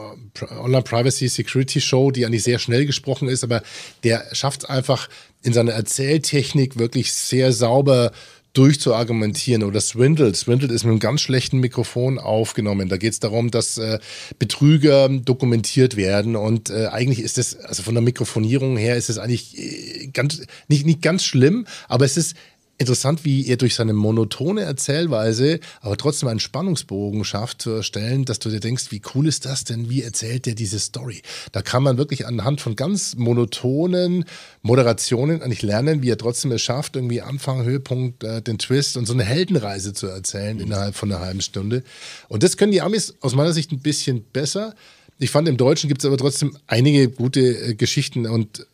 [0.49, 3.61] Online Privacy Security Show, die eigentlich sehr schnell gesprochen ist, aber
[4.03, 5.09] der schafft es einfach
[5.43, 8.11] in seiner Erzähltechnik wirklich sehr sauber
[8.53, 10.33] durchzuargumentieren oder Swindle.
[10.33, 12.89] Swindle ist mit einem ganz schlechten Mikrofon aufgenommen.
[12.89, 13.99] Da geht es darum, dass äh,
[14.39, 19.17] Betrüger dokumentiert werden und äh, eigentlich ist es, also von der Mikrofonierung her ist es
[19.17, 22.35] eigentlich äh, ganz, nicht, nicht ganz schlimm, aber es ist
[22.81, 28.39] interessant, wie er durch seine monotone Erzählweise aber trotzdem einen Spannungsbogen schafft zu erstellen, dass
[28.39, 29.89] du dir denkst, wie cool ist das denn?
[29.89, 31.21] Wie erzählt der diese Story?
[31.51, 34.25] Da kann man wirklich anhand von ganz monotonen
[34.61, 39.05] Moderationen eigentlich lernen, wie er trotzdem es schafft, irgendwie Anfang, Höhepunkt, äh, den Twist und
[39.05, 40.63] so eine Heldenreise zu erzählen mhm.
[40.63, 41.83] innerhalb von einer halben Stunde.
[42.27, 44.75] Und das können die Amis aus meiner Sicht ein bisschen besser.
[45.19, 48.65] Ich fand, im Deutschen gibt es aber trotzdem einige gute äh, Geschichten und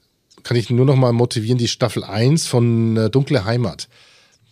[0.48, 3.90] kann ich nur noch mal motivieren, die Staffel 1 von äh, Dunkle Heimat.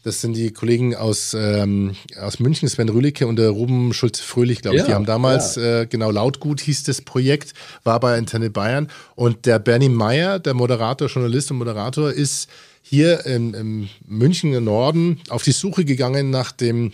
[0.03, 4.75] Das sind die Kollegen aus, ähm, aus München, Sven Rühlicke und der Ruben Schulze-Fröhlich, glaube
[4.75, 4.81] ich.
[4.81, 5.83] Ja, die haben damals, ja.
[5.83, 7.53] äh, genau, Lautgut hieß das Projekt,
[7.85, 8.89] war bei Antenne Bayern.
[9.15, 12.49] Und der Bernie Meyer, der Moderator, Journalist und Moderator, ist
[12.81, 16.91] hier im, im Münchner Norden auf die Suche gegangen nach dem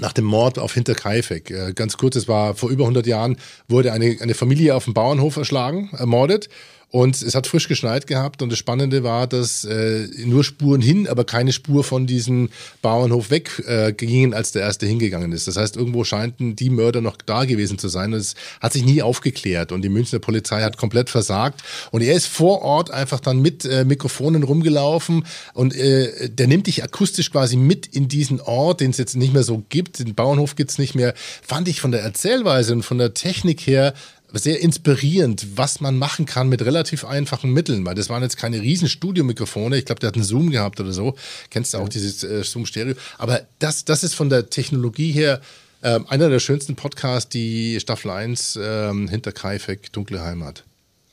[0.00, 1.50] nach dem Mord auf Hinterkaifeck.
[1.50, 3.36] Äh, ganz kurz, es war vor über 100 Jahren,
[3.68, 6.48] wurde eine, eine Familie auf dem Bauernhof erschlagen, ermordet.
[6.92, 11.08] Und es hat frisch geschneit gehabt und das Spannende war, dass äh, nur Spuren hin,
[11.08, 12.50] aber keine Spur von diesem
[12.82, 15.48] Bauernhof weg äh, gingen, als der erste hingegangen ist.
[15.48, 18.12] Das heißt, irgendwo scheinten die Mörder noch da gewesen zu sein.
[18.12, 21.62] Und es hat sich nie aufgeklärt und die Münchner Polizei hat komplett versagt.
[21.92, 25.24] Und er ist vor Ort einfach dann mit äh, Mikrofonen rumgelaufen
[25.54, 29.32] und äh, der nimmt dich akustisch quasi mit in diesen Ort, den es jetzt nicht
[29.32, 32.98] mehr so gibt, den Bauernhof gibt's nicht mehr, fand ich von der Erzählweise und von
[32.98, 33.94] der Technik her
[34.32, 38.60] sehr inspirierend, was man machen kann mit relativ einfachen Mitteln, weil das waren jetzt keine
[38.60, 39.76] riesen Studiomikrofone.
[39.76, 41.14] Ich glaube, der hat einen Zoom gehabt oder so.
[41.50, 42.94] Kennst du auch dieses äh, Zoom Stereo?
[43.18, 45.40] Aber das, das ist von der Technologie her
[45.82, 50.64] äh, einer der schönsten Podcasts, die Staffel 1 äh, hinter Kaifek Dunkle Heimat.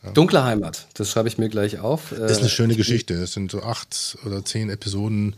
[0.03, 0.11] Ja.
[0.11, 2.13] Dunkle Heimat, das schreibe ich mir gleich auf.
[2.17, 3.15] Das ist eine äh, schöne Geschichte.
[3.15, 5.35] Es sind so acht oder zehn Episoden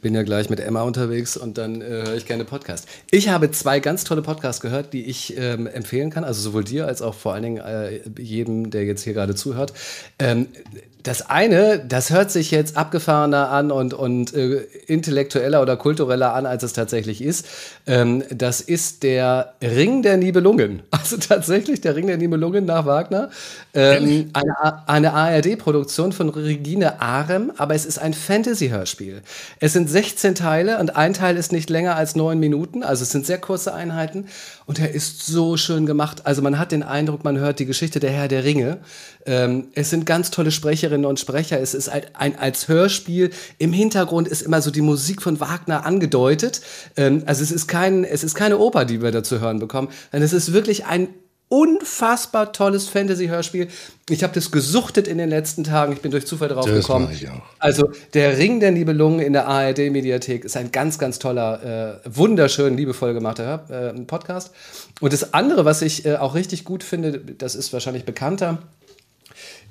[0.00, 2.88] bin ja gleich mit Emma unterwegs und dann äh, höre ich gerne Podcast.
[3.10, 6.86] Ich habe zwei ganz tolle Podcasts gehört, die ich ähm, empfehlen kann, also sowohl dir
[6.86, 9.72] als auch vor allen Dingen äh, jedem, der jetzt hier gerade zuhört.
[10.18, 10.48] Ähm,
[11.02, 16.46] das eine, das hört sich jetzt abgefahrener an und, und äh, intellektueller oder kultureller an,
[16.46, 17.46] als es tatsächlich ist.
[17.86, 20.82] Ähm, das ist der Ring der Nibelungen.
[21.00, 23.30] Also tatsächlich der Ring der Nibelungen nach Wagner.
[23.72, 29.22] Ähm, eine, eine ARD-Produktion von Regine Arem, aber es ist ein Fantasy-Hörspiel.
[29.60, 33.10] Es sind 16 Teile und ein Teil ist nicht länger als neun Minuten, also es
[33.10, 34.26] sind sehr kurze Einheiten
[34.70, 36.26] und er ist so schön gemacht.
[36.26, 38.78] Also man hat den Eindruck, man hört die Geschichte der Herr der Ringe.
[39.26, 41.58] Ähm, es sind ganz tolle Sprecherinnen und Sprecher.
[41.60, 43.30] Es ist ein, ein, als Hörspiel.
[43.58, 46.60] Im Hintergrund ist immer so die Musik von Wagner angedeutet.
[46.96, 49.88] Ähm, also es ist, kein, es ist keine Oper, die wir da zu hören bekommen.
[50.12, 51.08] Es ist wirklich ein
[51.50, 53.68] unfassbar tolles Fantasy-Hörspiel.
[54.08, 55.92] Ich habe das gesuchtet in den letzten Tagen.
[55.92, 57.08] Ich bin durch Zufall drauf das gekommen.
[57.12, 57.42] Ich auch.
[57.58, 62.76] Also der Ring der Nibelungen in der ARD-Mediathek ist ein ganz, ganz toller, äh, wunderschön,
[62.76, 64.52] liebevoll gemachter äh, Podcast.
[65.00, 68.58] Und das andere, was ich äh, auch richtig gut finde, das ist wahrscheinlich bekannter,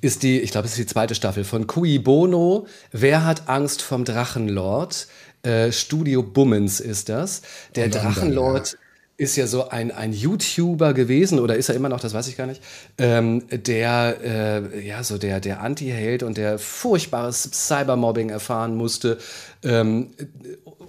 [0.02, 2.68] ist die, ich glaube, es ist die zweite Staffel von Cui Bono.
[2.92, 5.08] Wer hat Angst vom Drachenlord?
[5.44, 7.42] Äh, Studio Bummens ist das.
[7.76, 8.74] Der Drachenlord.
[8.74, 8.80] Ja
[9.20, 12.38] ist ja so ein, ein YouTuber gewesen oder ist er immer noch, das weiß ich
[12.38, 12.64] gar nicht,
[12.98, 19.18] ähm, der äh, ja so der, der Anti-Held und der furchtbares Cybermobbing erfahren musste.
[19.62, 20.12] Ähm,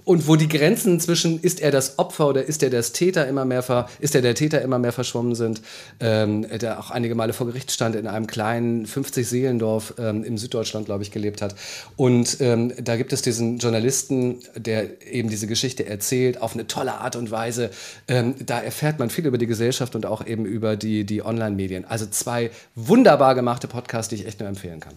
[0.03, 3.45] und wo die Grenzen zwischen ist er das Opfer oder ist er das Täter immer
[3.45, 5.61] mehr ver, ist er der Täter immer mehr verschwommen sind,
[5.99, 10.37] ähm, der auch einige Male vor Gericht stand in einem kleinen 50 Seelendorf ähm, im
[10.37, 11.55] Süddeutschland, glaube ich, gelebt hat.
[11.95, 16.93] Und ähm, da gibt es diesen Journalisten, der eben diese Geschichte erzählt auf eine tolle
[16.95, 17.69] Art und Weise.
[18.07, 21.85] Ähm, da erfährt man viel über die Gesellschaft und auch eben über die, die Online-Medien.
[21.85, 24.95] Also zwei wunderbar gemachte Podcasts, die ich echt nur empfehlen kann.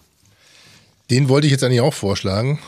[1.10, 2.58] Den wollte ich jetzt eigentlich auch vorschlagen.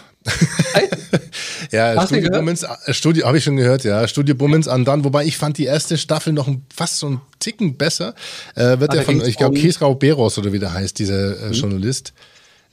[1.70, 4.06] Ja, Hast Studio Bummens, äh, Studio, habe ich schon gehört, ja.
[4.08, 7.76] Studio Bummens an dann, wobei ich fand die erste Staffel noch fast so ein Ticken
[7.76, 8.14] besser.
[8.54, 11.52] Äh, wird ja von, ich glaube, Kiesrau Beros oder wie der heißt, dieser äh, mhm.
[11.52, 12.12] Journalist.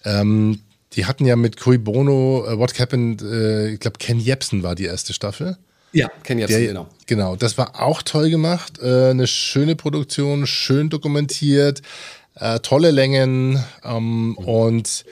[0.06, 0.60] Ähm,
[0.94, 4.76] die hatten ja mit Cui Bono, uh, What Happened, äh, ich glaube, Ken Jebsen war
[4.76, 5.58] die erste Staffel.
[5.92, 6.88] Ja, Ken Jebsen, der, genau.
[7.06, 8.80] Genau, das war auch toll gemacht.
[8.82, 11.82] Äh, eine schöne Produktion, schön dokumentiert,
[12.36, 14.38] äh, tolle Längen ähm, mhm.
[14.38, 15.06] und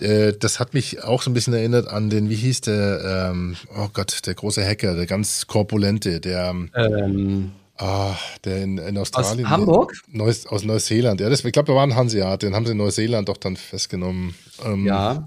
[0.00, 3.56] äh, das hat mich auch so ein bisschen erinnert an den, wie hieß der, ähm,
[3.76, 9.46] oh Gott, der große Hacker, der ganz korpulente, der, ähm, ah, der in, in Australien.
[9.46, 9.92] Aus Hamburg?
[10.08, 11.20] Neus, aus Neuseeland.
[11.20, 13.56] Ja, das, ich glaube, er war ein Hanseat, den haben sie in Neuseeland doch dann
[13.56, 14.34] festgenommen.
[14.64, 15.24] Ähm, ja,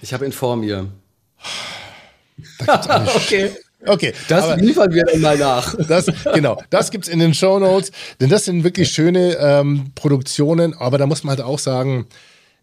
[0.00, 0.88] ich habe ihn vor mir.
[3.16, 3.50] okay.
[3.84, 5.74] Okay, das aber, liefern wir dann mal nach.
[5.88, 10.74] Das, genau, das gibt's in den Show Notes, denn das sind wirklich schöne ähm, Produktionen,
[10.74, 12.06] aber da muss man halt auch sagen,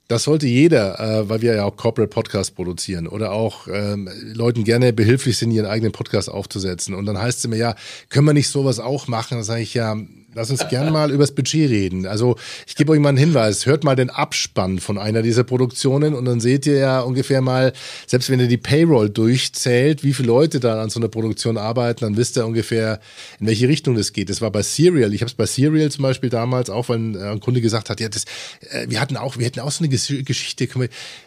[0.10, 4.64] das sollte jeder, äh, weil wir ja auch Corporate Podcasts produzieren oder auch ähm, Leuten
[4.64, 6.95] gerne behilflich sind, ihren eigenen Podcast aufzusetzen.
[6.95, 7.76] Und dann heißt es immer, ja,
[8.10, 9.38] können wir nicht sowas auch machen?
[9.38, 9.95] Dann sage ich ja,
[10.34, 12.05] lass uns gern mal übers Budget reden.
[12.05, 12.36] Also
[12.67, 13.65] ich gebe euch mal einen Hinweis.
[13.65, 17.73] Hört mal den Abspann von einer dieser Produktionen und dann seht ihr ja ungefähr mal,
[18.07, 22.01] selbst wenn ihr die Payroll durchzählt, wie viele Leute da an so einer Produktion arbeiten,
[22.01, 22.99] dann wisst ihr ungefähr,
[23.39, 24.30] in welche Richtung das geht.
[24.30, 25.13] Das war bei Serial.
[25.13, 28.09] Ich habe es bei Serial zum Beispiel damals auch, weil ein Kunde gesagt hat, ja,
[28.09, 28.25] das,
[28.69, 30.67] äh, wir hatten auch, wir hätten auch so eine Geschichte,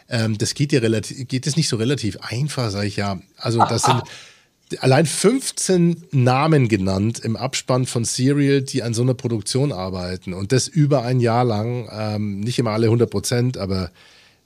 [0.09, 3.19] ähm, das geht ja relativ, geht das nicht so relativ einfach, sage ich ja.
[3.37, 4.03] Also das sind
[4.79, 10.51] allein 15 Namen genannt im Abspann von Serial, die an so einer Produktion arbeiten und
[10.51, 11.89] das über ein Jahr lang.
[11.91, 13.91] Ähm, nicht immer alle 100 Prozent, aber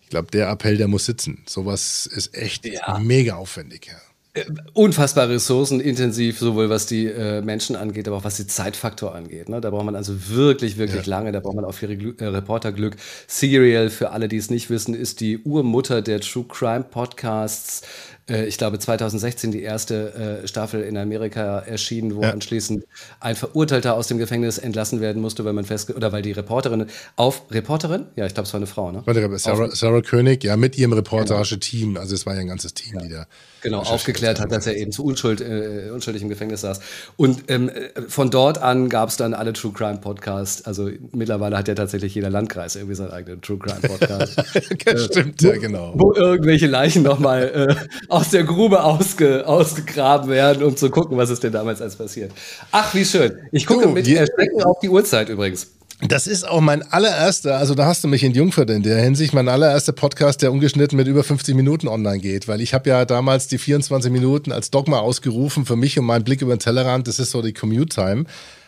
[0.02, 1.44] ich glaube, der Appell, der muss sitzen.
[1.48, 2.98] Sowas ist echt ja.
[3.00, 3.88] mega aufwendig.
[3.88, 3.98] Ja.
[4.38, 9.50] Äh, unfassbar ressourcenintensiv, sowohl was die äh, Menschen angeht, aber auch was den Zeitfaktor angeht.
[9.50, 9.62] Ne?
[9.62, 11.10] Da braucht man also wirklich, wirklich ja.
[11.10, 11.32] lange.
[11.32, 12.96] Da braucht man auch viel äh, Reporterglück.
[13.28, 17.82] Serial, für alle, die es nicht wissen, ist die Urmutter der True Crime Podcasts
[18.30, 22.32] äh, ich glaube 2016 die erste äh, Staffel in Amerika erschienen, wo ja.
[22.32, 22.86] anschließend
[23.20, 26.88] ein Verurteilter aus dem Gefängnis entlassen werden musste, weil man fest oder weil die Reporterin
[27.16, 29.04] auf Reporterin, ja, ich glaube, es war eine Frau, ne?
[29.40, 33.02] Sarah, Sarah König, ja, mit ihrem Reportage-Team, also es war ja ein ganzes Team, ja.
[33.02, 33.28] die da
[33.62, 36.80] genau aufgeklärt hat, dass er eben zu Unschuld, äh, unschuldig im Gefängnis saß.
[37.16, 37.72] Und ähm,
[38.08, 40.66] von dort an gab es dann alle True Crime Podcasts.
[40.66, 44.38] Also mittlerweile hat ja tatsächlich jeder Landkreis irgendwie seinen eigenen True Crime Podcast.
[44.86, 45.94] äh, stimmt, ja, genau.
[45.96, 47.76] Wo irgendwelche Leichen nochmal äh,
[48.10, 52.32] aus der Grube ausge, ausgegraben werden, um zu gucken, was ist denn damals alles passiert.
[52.72, 53.38] Ach, wie schön.
[53.52, 55.77] Ich gucke du, mit Erschrecken auf die Uhrzeit übrigens.
[56.02, 59.34] Das ist auch mein allererster, also da hast du mich in Jungfurt in der Hinsicht,
[59.34, 63.04] mein allererster Podcast, der ungeschnitten mit über 50 Minuten online geht, weil ich habe ja
[63.04, 67.08] damals die 24 Minuten als Dogma ausgerufen für mich und meinen Blick über den Tellerrand,
[67.08, 68.26] das ist so die Commute-Time.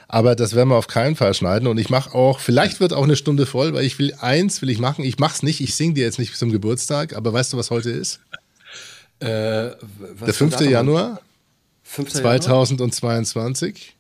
[0.07, 3.03] Aber das werden wir auf keinen Fall schneiden und ich mache auch, vielleicht wird auch
[3.03, 5.93] eine Stunde voll, weil ich will, eins will ich machen, ich mach's nicht, ich sing
[5.93, 8.21] dir jetzt nicht zum Geburtstag, aber weißt du, was heute ist?
[9.19, 9.25] Äh,
[10.25, 10.61] der 5.
[10.61, 11.21] Januar
[11.83, 12.11] 5.
[12.11, 13.98] 2022.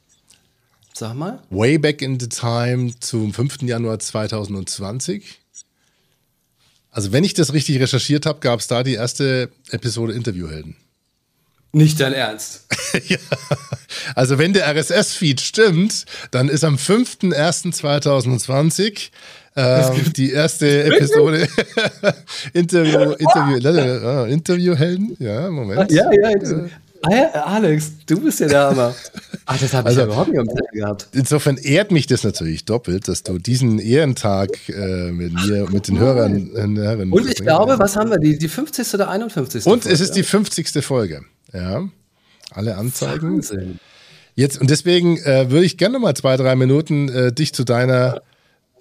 [0.99, 1.39] Sag mal.
[1.49, 3.61] Way back in the time zum 5.
[3.61, 5.39] Januar 2020.
[6.91, 10.75] Also, wenn ich das richtig recherchiert habe, gab es da die erste Episode Interviewhelden.
[11.71, 12.65] Nicht dein Ernst.
[13.07, 13.15] ja.
[14.13, 19.11] Also, wenn der RSS-Feed stimmt, dann ist am 5.01.2020
[19.55, 21.47] ähm, die erste Episode
[22.53, 25.15] Interview, Interview, äh, Interviewhelden.
[25.17, 25.89] Ja, Moment.
[25.93, 26.67] Ja, ja, ja,
[27.01, 28.95] Alex, du bist ja der Hammer.
[29.45, 31.07] Ach, das habe ich also, ja überhaupt nicht am Zettel gehabt.
[31.13, 35.99] Insofern ehrt mich das natürlich doppelt, dass du diesen Ehrentag äh, mit mir, mit den
[35.99, 36.55] Hörern.
[36.55, 38.19] Äh, Und ich glaube, was haben wir?
[38.19, 38.93] Die, die 50.
[38.93, 39.65] oder 51.
[39.65, 40.83] Und Folge, es ist die 50.
[40.83, 41.23] Folge.
[41.53, 41.87] Ja.
[42.51, 43.35] Alle Anzeigen.
[43.35, 43.79] Wahnsinn.
[44.35, 48.21] Jetzt, und deswegen äh, würde ich gerne mal zwei, drei Minuten äh, dich zu deiner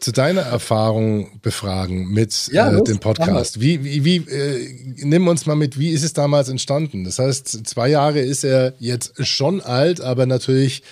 [0.00, 3.60] zu deiner Erfahrung befragen mit ja, äh, dem Podcast.
[3.60, 7.04] Wie, wie, wie äh, nimm uns mal mit, wie ist es damals entstanden?
[7.04, 10.82] Das heißt, zwei Jahre ist er jetzt schon alt, aber natürlich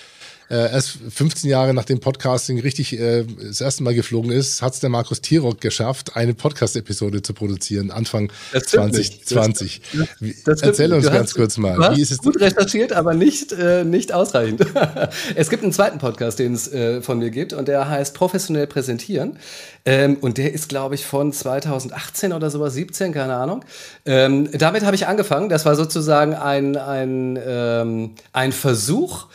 [0.49, 4.79] äh, erst 15 Jahre nachdem Podcasting richtig äh, das erste Mal geflogen ist, hat es
[4.79, 9.81] der Markus Tirock geschafft, eine Podcast-Episode zu produzieren, Anfang 2020.
[9.91, 11.95] Das, das Erzähl uns ganz kurz mal.
[11.95, 14.65] Wie ist es gut recherchiert, aber nicht, äh, nicht ausreichend.
[15.35, 18.67] es gibt einen zweiten Podcast, den es äh, von mir gibt, und der heißt Professionell
[18.67, 19.37] präsentieren.
[19.85, 23.63] Ähm, und der ist, glaube ich, von 2018 oder sowas, 17, keine Ahnung.
[24.05, 25.49] Ähm, damit habe ich angefangen.
[25.49, 29.27] Das war sozusagen ein, ein, ähm, ein Versuch,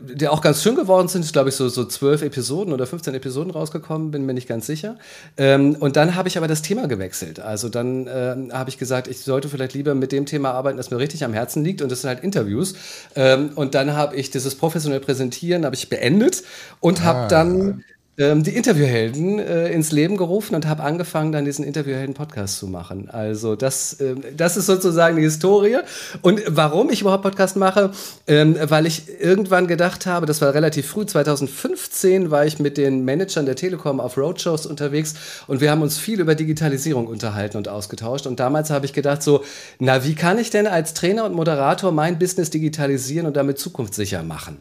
[0.00, 3.14] der auch ganz schön geworden sind, ist glaube ich so, so 12 Episoden oder 15
[3.14, 4.96] Episoden rausgekommen, bin mir nicht ganz sicher.
[5.36, 7.40] Ähm, und dann habe ich aber das Thema gewechselt.
[7.40, 10.90] Also dann äh, habe ich gesagt, ich sollte vielleicht lieber mit dem Thema arbeiten, das
[10.90, 12.74] mir richtig am Herzen liegt und das sind halt Interviews.
[13.14, 16.42] Ähm, und dann habe ich dieses professionell Präsentieren habe ich beendet
[16.80, 17.04] und ah.
[17.04, 17.84] habe dann
[18.18, 23.08] ähm, die Interviewhelden äh, ins Leben gerufen und habe angefangen, dann diesen Interviewhelden-Podcast zu machen.
[23.08, 25.78] Also das, äh, das ist sozusagen die Historie.
[26.20, 27.90] Und warum ich überhaupt Podcast mache,
[28.26, 33.06] ähm, weil ich irgendwann gedacht habe, das war relativ früh, 2015 war ich mit den
[33.06, 35.14] Managern der Telekom auf Roadshows unterwegs
[35.46, 38.26] und wir haben uns viel über Digitalisierung unterhalten und ausgetauscht.
[38.26, 39.42] Und damals habe ich gedacht so,
[39.78, 44.22] na, wie kann ich denn als Trainer und Moderator mein Business digitalisieren und damit zukunftssicher
[44.22, 44.58] machen?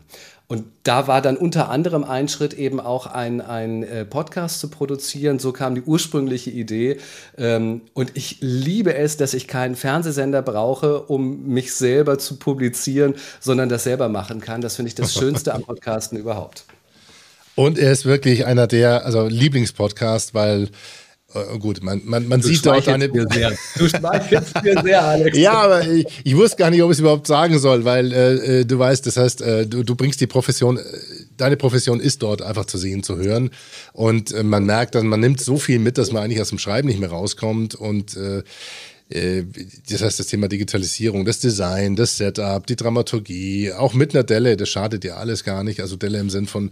[0.52, 4.68] Und da war dann unter anderem ein Schritt eben auch ein, ein äh, Podcast zu
[4.68, 5.39] produzieren.
[5.39, 6.97] So kam die ursprüngliche Idee.
[7.38, 13.16] Ähm, und ich liebe es, dass ich keinen Fernsehsender brauche, um mich selber zu publizieren,
[13.39, 14.60] sondern das selber machen kann.
[14.60, 16.66] Das finde ich das Schönste am Podcasten überhaupt.
[17.56, 20.68] Und er ist wirklich einer der, also Lieblingspodcast, weil
[21.34, 23.08] äh, gut, man, man, man sieht dort eine.
[23.08, 23.52] Mir sehr.
[23.78, 25.38] Du schmeichelst mir sehr, Alex.
[25.38, 28.60] ja, aber ich, ich, wusste gar nicht, ob ich es überhaupt sagen soll, weil äh,
[28.60, 30.82] äh, du weißt, das heißt, äh, du, du bringst die Profession, äh,
[31.38, 33.52] deine Profession ist dort einfach zu sehen, zu hören.
[33.94, 36.88] Und man merkt dann, man nimmt so viel mit, dass man eigentlich aus dem Schreiben
[36.88, 37.76] nicht mehr rauskommt.
[37.76, 38.44] Und äh,
[39.90, 44.56] das heißt das Thema Digitalisierung, das Design, das Setup, die Dramaturgie, auch mit einer Delle,
[44.56, 45.82] das schadet ja alles gar nicht.
[45.82, 46.72] Also Delle im Sinn von,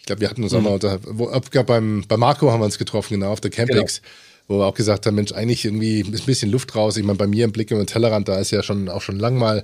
[0.00, 0.58] ich glaube, wir hatten uns mhm.
[0.58, 1.30] auch mal unter, wo,
[1.64, 4.02] beim, bei Marco haben wir uns getroffen, genau, auf der Campix.
[4.02, 4.08] Genau
[4.50, 6.96] wo wir auch gesagt haben, Mensch, eigentlich irgendwie ist ein bisschen Luft raus.
[6.96, 9.16] Ich meine, bei mir im Blick über den Tellerrand, da ist ja schon auch schon
[9.16, 9.62] lang mal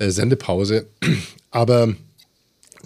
[0.00, 0.86] äh, Sendepause.
[1.52, 1.94] Aber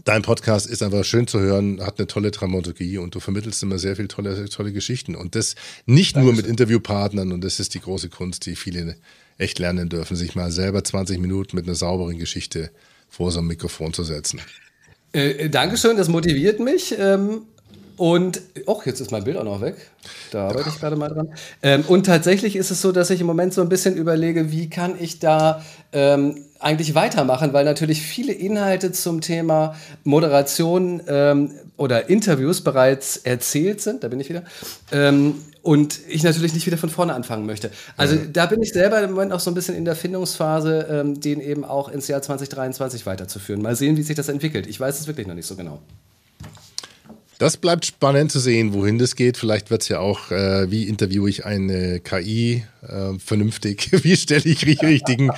[0.05, 3.79] dein Podcast ist einfach schön zu hören, hat eine tolle Dramaturgie und du vermittelst immer
[3.79, 5.15] sehr viele tolle, tolle Geschichten.
[5.15, 5.55] Und das
[5.87, 6.35] nicht Dankeschön.
[6.35, 8.97] nur mit Interviewpartnern und das ist die große Kunst, die viele
[9.39, 12.71] echt lernen dürfen, sich mal selber 20 Minuten mit einer sauberen Geschichte
[13.09, 14.43] vor so einem Mikrofon zu setzen.
[15.13, 16.95] Äh, Dankeschön, das motiviert mich.
[16.99, 17.43] Ähm,
[18.01, 19.77] und, oh, jetzt ist mein Bild auch noch weg.
[20.31, 21.35] Da arbeite ich gerade mal dran.
[21.63, 24.71] Ähm, und tatsächlich ist es so, dass ich im Moment so ein bisschen überlege, wie
[24.71, 32.09] kann ich da ähm, eigentlich weitermachen, weil natürlich viele Inhalte zum Thema Moderation ähm, oder
[32.09, 34.03] Interviews bereits erzählt sind.
[34.03, 34.45] Da bin ich wieder.
[34.93, 37.71] Ähm, und ich natürlich nicht wieder von vorne anfangen möchte.
[37.99, 38.23] Also ja.
[38.33, 41.43] da bin ich selber im Moment auch so ein bisschen in der Findungsphase, ähm, den
[41.43, 43.61] eben auch ins Jahr 2023 weiterzuführen.
[43.61, 44.67] Mal sehen, wie sich das entwickelt.
[44.69, 45.81] Ich weiß es wirklich noch nicht so genau.
[47.41, 49.39] Das bleibt spannend zu sehen, wohin das geht.
[49.39, 53.89] Vielleicht wird es ja auch, äh, wie interviewe ich eine KI äh, vernünftig?
[54.05, 55.31] wie stelle ich, richtigen,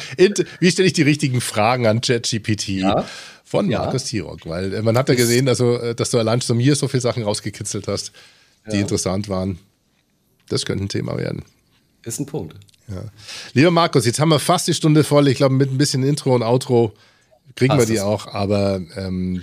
[0.58, 2.70] wie stelle ich die richtigen Fragen an ChatGPT?
[2.70, 3.06] Ja.
[3.44, 3.78] Von ja.
[3.78, 6.74] Markus Tirok, weil äh, man hat ja gesehen, also, äh, dass du allein zu mir
[6.74, 8.10] so viele Sachen rausgekitzelt hast,
[8.66, 8.80] die ja.
[8.80, 9.60] interessant waren.
[10.48, 11.44] Das könnte ein Thema werden.
[12.02, 12.56] Ist ein Punkt.
[12.88, 13.04] Ja.
[13.52, 15.28] Lieber Markus, jetzt haben wir fast die Stunde voll.
[15.28, 16.94] Ich glaube, mit ein bisschen Intro und Outro
[17.54, 18.26] kriegen Passt wir die auch.
[18.26, 19.40] Aber ähm,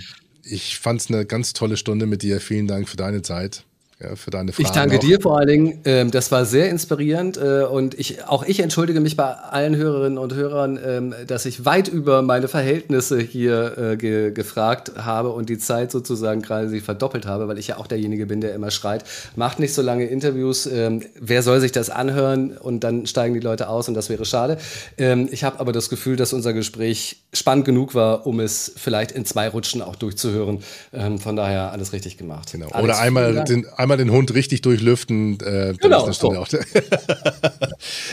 [0.50, 2.40] ich fand es eine ganz tolle Stunde mit dir.
[2.40, 3.64] Vielen Dank für deine Zeit
[4.02, 4.66] ja, für deine Fragen.
[4.66, 5.00] Ich danke auch.
[5.00, 5.80] dir vor allen Dingen.
[5.84, 10.18] Ähm, das war sehr inspirierend äh, und ich, auch ich entschuldige mich bei allen Hörerinnen
[10.18, 15.48] und Hörern, ähm, dass ich weit über meine Verhältnisse hier äh, ge gefragt habe und
[15.48, 19.04] die Zeit sozusagen gerade verdoppelt habe, weil ich ja auch derjenige bin, der immer schreit,
[19.36, 23.40] macht nicht so lange Interviews, ähm, wer soll sich das anhören und dann steigen die
[23.40, 24.58] Leute aus und das wäre schade.
[24.96, 29.12] Ähm, ich habe aber das Gefühl, dass unser Gespräch spannend genug war, um es vielleicht
[29.12, 30.62] in zwei Rutschen auch durchzuhören.
[30.92, 32.52] Ähm, von daher alles richtig gemacht.
[32.52, 32.68] Genau.
[32.70, 35.38] Alex, Oder einmal den, einmal einmal den Hund richtig durchlüften.
[35.40, 36.10] Äh, genau.
[36.12, 36.32] So.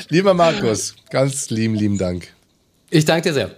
[0.10, 2.28] Lieber Markus, ganz lieben, lieben Dank.
[2.90, 3.52] Ich danke dir sehr.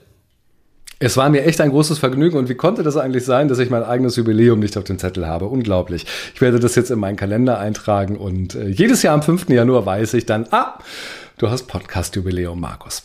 [1.02, 3.70] Es war mir echt ein großes Vergnügen und wie konnte das eigentlich sein, dass ich
[3.70, 5.46] mein eigenes Jubiläum nicht auf dem Zettel habe?
[5.46, 6.06] Unglaublich.
[6.36, 9.48] Ich werde das jetzt in meinen Kalender eintragen und äh, jedes Jahr am 5.
[9.48, 10.78] Januar weiß ich dann, ah,
[11.38, 13.04] du hast Podcast-Jubiläum, Markus.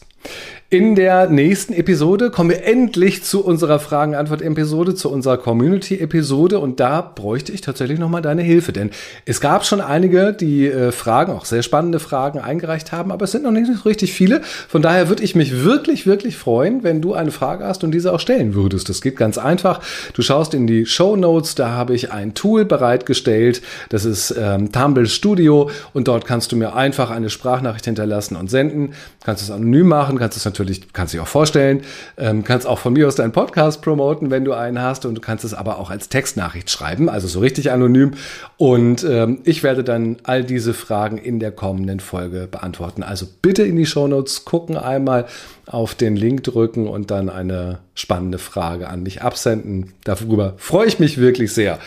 [0.75, 7.01] In der nächsten Episode kommen wir endlich zu unserer Fragen-Antwort-Episode, zu unserer Community-Episode und da
[7.01, 8.91] bräuchte ich tatsächlich nochmal deine Hilfe, denn
[9.25, 13.31] es gab schon einige, die äh, Fragen, auch sehr spannende Fragen eingereicht haben, aber es
[13.31, 14.43] sind noch nicht so richtig viele.
[14.43, 18.13] Von daher würde ich mich wirklich, wirklich freuen, wenn du eine Frage hast und diese
[18.13, 18.89] auch stellen würdest.
[18.89, 19.81] Das geht ganz einfach.
[20.15, 24.73] Du schaust in die Show Notes, da habe ich ein Tool bereitgestellt, das ist ähm,
[24.73, 28.95] Tumble Studio und dort kannst du mir einfach eine Sprachnachricht hinterlassen und senden.
[29.25, 31.83] Kannst es anonym machen, kannst es natürlich, kannst dich auch vorstellen,
[32.17, 35.21] ähm, kannst auch von mir aus deinen Podcast promoten, wenn du einen hast und du
[35.21, 38.13] kannst es aber auch als Textnachricht schreiben, also so richtig anonym.
[38.57, 43.03] Und ähm, ich werde dann all diese Fragen in der kommenden Folge beantworten.
[43.03, 45.27] Also bitte in die Shownotes gucken, einmal
[45.67, 49.95] auf den Link drücken und dann eine spannende Frage an mich absenden.
[50.05, 51.79] Darüber freue ich mich wirklich sehr.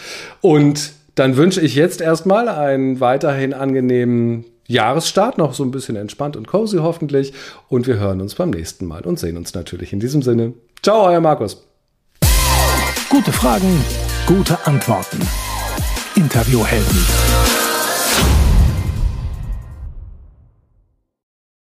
[0.41, 6.35] Und dann wünsche ich jetzt erstmal einen weiterhin angenehmen Jahresstart noch so ein bisschen entspannt
[6.35, 7.33] und cozy hoffentlich.
[7.69, 10.53] Und wir hören uns beim nächsten Mal und sehen uns natürlich in diesem Sinne.
[10.83, 11.65] Ciao, euer Markus.
[13.09, 13.83] Gute Fragen,
[14.27, 15.19] gute Antworten.
[16.15, 17.66] Interviewhelden.